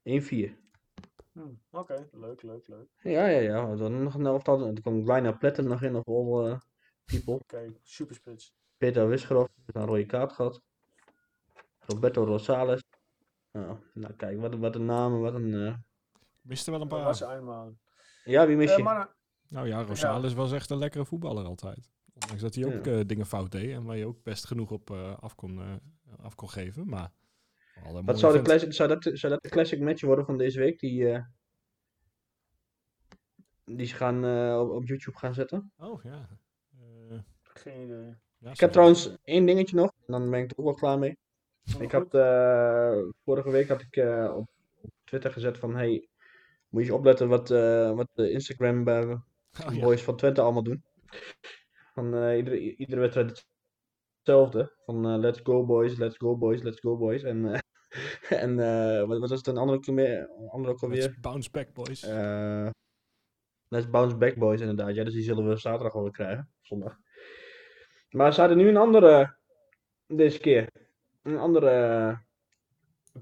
[0.04, 0.58] 1-4.
[1.34, 2.88] Hm, Oké, leuk, leuk, leuk.
[3.02, 3.76] Ja, ja, ja.
[3.76, 4.68] Dan nog een elftal.
[4.68, 6.58] Er komt Kleiner Pletten nog in, of all eh,
[7.06, 7.34] people.
[7.34, 8.54] Oké, superspits.
[8.78, 10.62] Peter Wisgerhoff heeft een rode kaart gehad.
[11.80, 12.84] Roberto Rosales.
[13.52, 15.54] Nou, nou kijk, wat, wat een namen, wat een...
[15.54, 15.76] eh,
[16.41, 17.18] Miste wel een paar.
[18.24, 18.84] Ja, wie mis je?
[18.84, 19.10] mannen,
[19.50, 21.89] Nou ja, Rosales was echt een lekkere voetballer altijd.
[22.14, 22.91] Ondanks dat hij ook Ja.
[23.00, 25.76] eh, dingen fout deed en waar je ook best genoeg op eh, af, kon, eh,
[26.24, 26.88] af kon geven.
[26.88, 27.12] Maar
[28.06, 30.80] Wat zou, de classic, zou, dat, zou dat de classic match worden van deze week?
[30.80, 31.24] Die, eh,
[33.66, 35.72] die ze gaan, eh, op, op YouTube gaan zetten?
[35.78, 36.28] Oh ja.
[36.80, 38.16] Eh, geen idee.
[38.38, 41.00] ja, Ik heb trouwens één dingetje nog, en dan ben ik er ook wel klaar
[41.00, 41.18] mee.
[41.80, 44.50] Ik had, eh, vorige week had ik eh, op,
[45.04, 46.08] Twitter gezet van, hey,
[46.70, 48.84] moet je opletten wat, eh, wat de Instagram
[49.66, 50.84] Oh, boys van Twente allemaal doen.
[51.93, 53.45] Van eh, iedere, iedere wedstrijd
[54.18, 54.74] hetzelfde.
[54.86, 57.24] Van eh, let's go boys, let's go boys, let's go boys.
[57.24, 57.60] En, eh,
[58.43, 58.55] en
[59.07, 61.01] wat, was het een andere, andere ook alweer?
[61.01, 62.01] Let's bounce back, boys.
[63.68, 64.95] Let's bounce back boys inderdaad.
[64.95, 66.49] Ja, dus die zullen we zaterdag wel weer krijgen.
[66.62, 66.97] Zondag.
[68.10, 69.38] Maar ze hadden nu een andere,
[70.07, 70.70] deze keer.
[71.24, 72.18] Een andere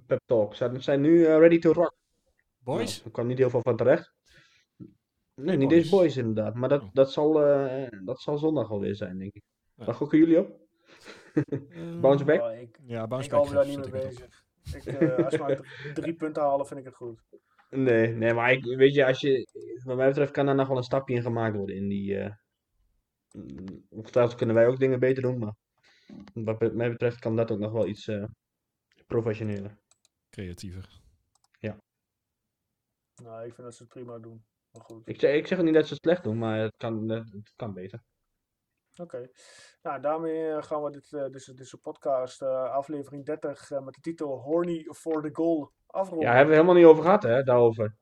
[0.05, 0.55] pep talk.
[0.55, 1.95] Ze zijn nu ready to rock.
[2.59, 2.95] boys?
[2.95, 4.16] Nou, er kwam niet heel veel van terecht.
[5.38, 6.53] Nee, Nee, niet deze boys inderdaad.
[6.55, 6.89] Maar dat, Oh.
[6.93, 9.43] dat, zal, eh, dat zal zondag alweer zijn, denk ik.
[9.75, 9.85] Ja.
[9.85, 10.59] Waar gokken jullie op?
[11.33, 12.41] Eh, Bounce back?
[12.41, 13.45] Oh, ik Ja, bounce ik back.
[13.45, 14.43] hou me daar niet mee ik bezig.
[14.73, 17.21] Ik, eh, als we maar drie- punten halen, vind ik het goed.
[17.69, 19.47] Nee, nee, maar ik, weet je, als je,
[19.83, 22.35] wat mij betreft kan daar nog wel een stapje in gemaakt worden in die,
[23.89, 25.55] ongetwijfeld kunnen wij ook dingen beter doen, maar
[26.33, 28.23] wat mij betreft kan dat ook nog wel iets eh,
[29.07, 29.77] professioneler.
[30.29, 30.99] Creatiever.
[33.23, 34.43] Nou, ik vind dat ze het prima doen.
[34.78, 35.01] Maar goed.
[35.07, 37.73] Ik zeg, ik zeg niet dat ze het slecht doen, maar het kan, het kan
[37.73, 38.01] beter.
[39.01, 39.30] Oké.
[39.82, 43.93] Nou, daarmee eh, gaan we dit, eh deze, deze podcast, eh, aflevering 30, eh, met
[43.93, 46.28] de titel Horny for the Goal afronden.
[46.28, 47.95] Ja, hebben we helemaal niet over gehad, hè, daarover.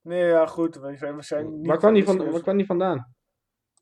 [0.00, 0.76] Nee, ja, goed.
[0.76, 1.66] We zijn, we zijn niet...
[1.66, 3.14] Waar kwam die, van, waar kwam die vandaan?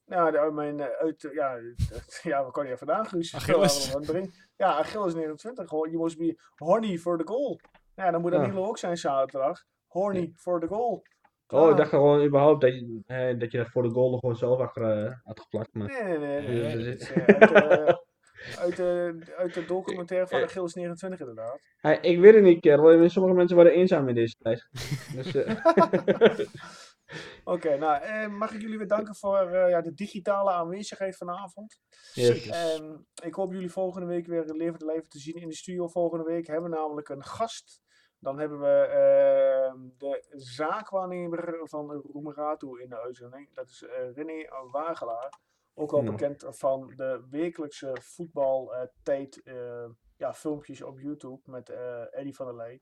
[0.04, 1.58] Ja, uit mijn, uit, ja,
[2.30, 3.34] ja, waar kwam die vandaan, Guus?
[3.34, 3.94] Achilles.
[3.94, 5.68] We Ja, Achilles 29.
[5.68, 7.60] Gewoon, you must be horny for the goal.
[7.94, 8.38] Ja, dan moet Ja.
[8.38, 9.64] Danilo ook zijn zaterdag.
[9.86, 11.02] Horny for the goal.
[11.48, 11.76] Oh, ik Klaar.
[11.76, 15.04] dacht gewoon überhaupt dat je, eh, dat je dat voor de goal gewoon zelf achter
[15.04, 15.74] eh, had geplakt.
[15.74, 15.88] Maar...
[15.88, 16.40] Nee, nee, nee.
[16.40, 17.24] nee, Ja, nee, ja, dit is, eh,
[18.58, 21.60] uit, de, uit, uit de documentaire van Achilles 29 inderdaad.
[21.76, 23.08] Hey, ik weet het niet, kerel.
[23.08, 24.68] Sommige mensen worden eenzaam in deze tijd.
[25.14, 25.56] Dus, eh,
[27.44, 31.80] Oké, nou, eh, mag ik jullie weer danken voor eh, ja, de digitale aanwezigheid vanavond.
[32.14, 32.48] yes.
[32.48, 35.88] En ik hoop jullie volgende week weer levend leven te zien in de studio.
[35.88, 37.80] Volgende week hebben we namelijk een gast.
[38.18, 43.54] Dan hebben we eh, de zaakwaarnemer van Roemeratu in de uitzending.
[43.54, 45.38] Dat is eh, René Wagelaar.
[45.74, 46.10] Ook al Ja.
[46.10, 49.84] bekend van de wekelijkse voetbaltijd eh
[50.16, 52.80] ja, filmpjes op YouTube met eh Eddy van der Leij.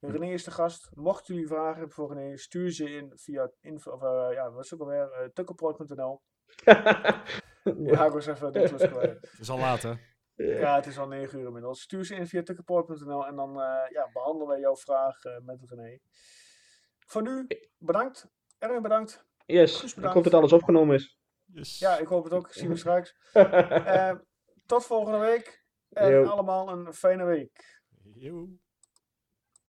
[0.00, 0.90] René is de gast.
[0.94, 4.64] Mochten jullie vragen hebben voor René, stuur ze in via info, of, eh, ja, wat
[4.64, 5.10] is ook alweer?
[5.22, 6.20] Uh, tukkenproot.nl.
[7.64, 9.20] Ja, ik was even de klus kwijt.
[9.30, 9.92] Het is al laat, hè?
[10.36, 11.80] Ja, het is al 9 uur inmiddels.
[11.80, 15.70] Stuur ze in via tukkenpoort.nl en dan eh, ja, behandelen wij jouw vraag eh, met
[15.70, 15.98] René.
[17.06, 17.46] Voor nu,
[17.78, 18.26] bedankt.
[18.58, 19.24] Erwin, bedankt.
[19.46, 21.18] Yes, Guus, ik hoop dat alles opgenomen is.
[21.44, 21.78] Yes.
[21.78, 22.52] Ja, ik hoop het ook.
[22.52, 23.16] Zien we straks.
[23.32, 24.12] Eh,
[24.66, 25.64] tot volgende week.
[25.88, 26.24] En Yo.
[26.24, 27.80] allemaal een fijne week.
[28.14, 28.48] Yo.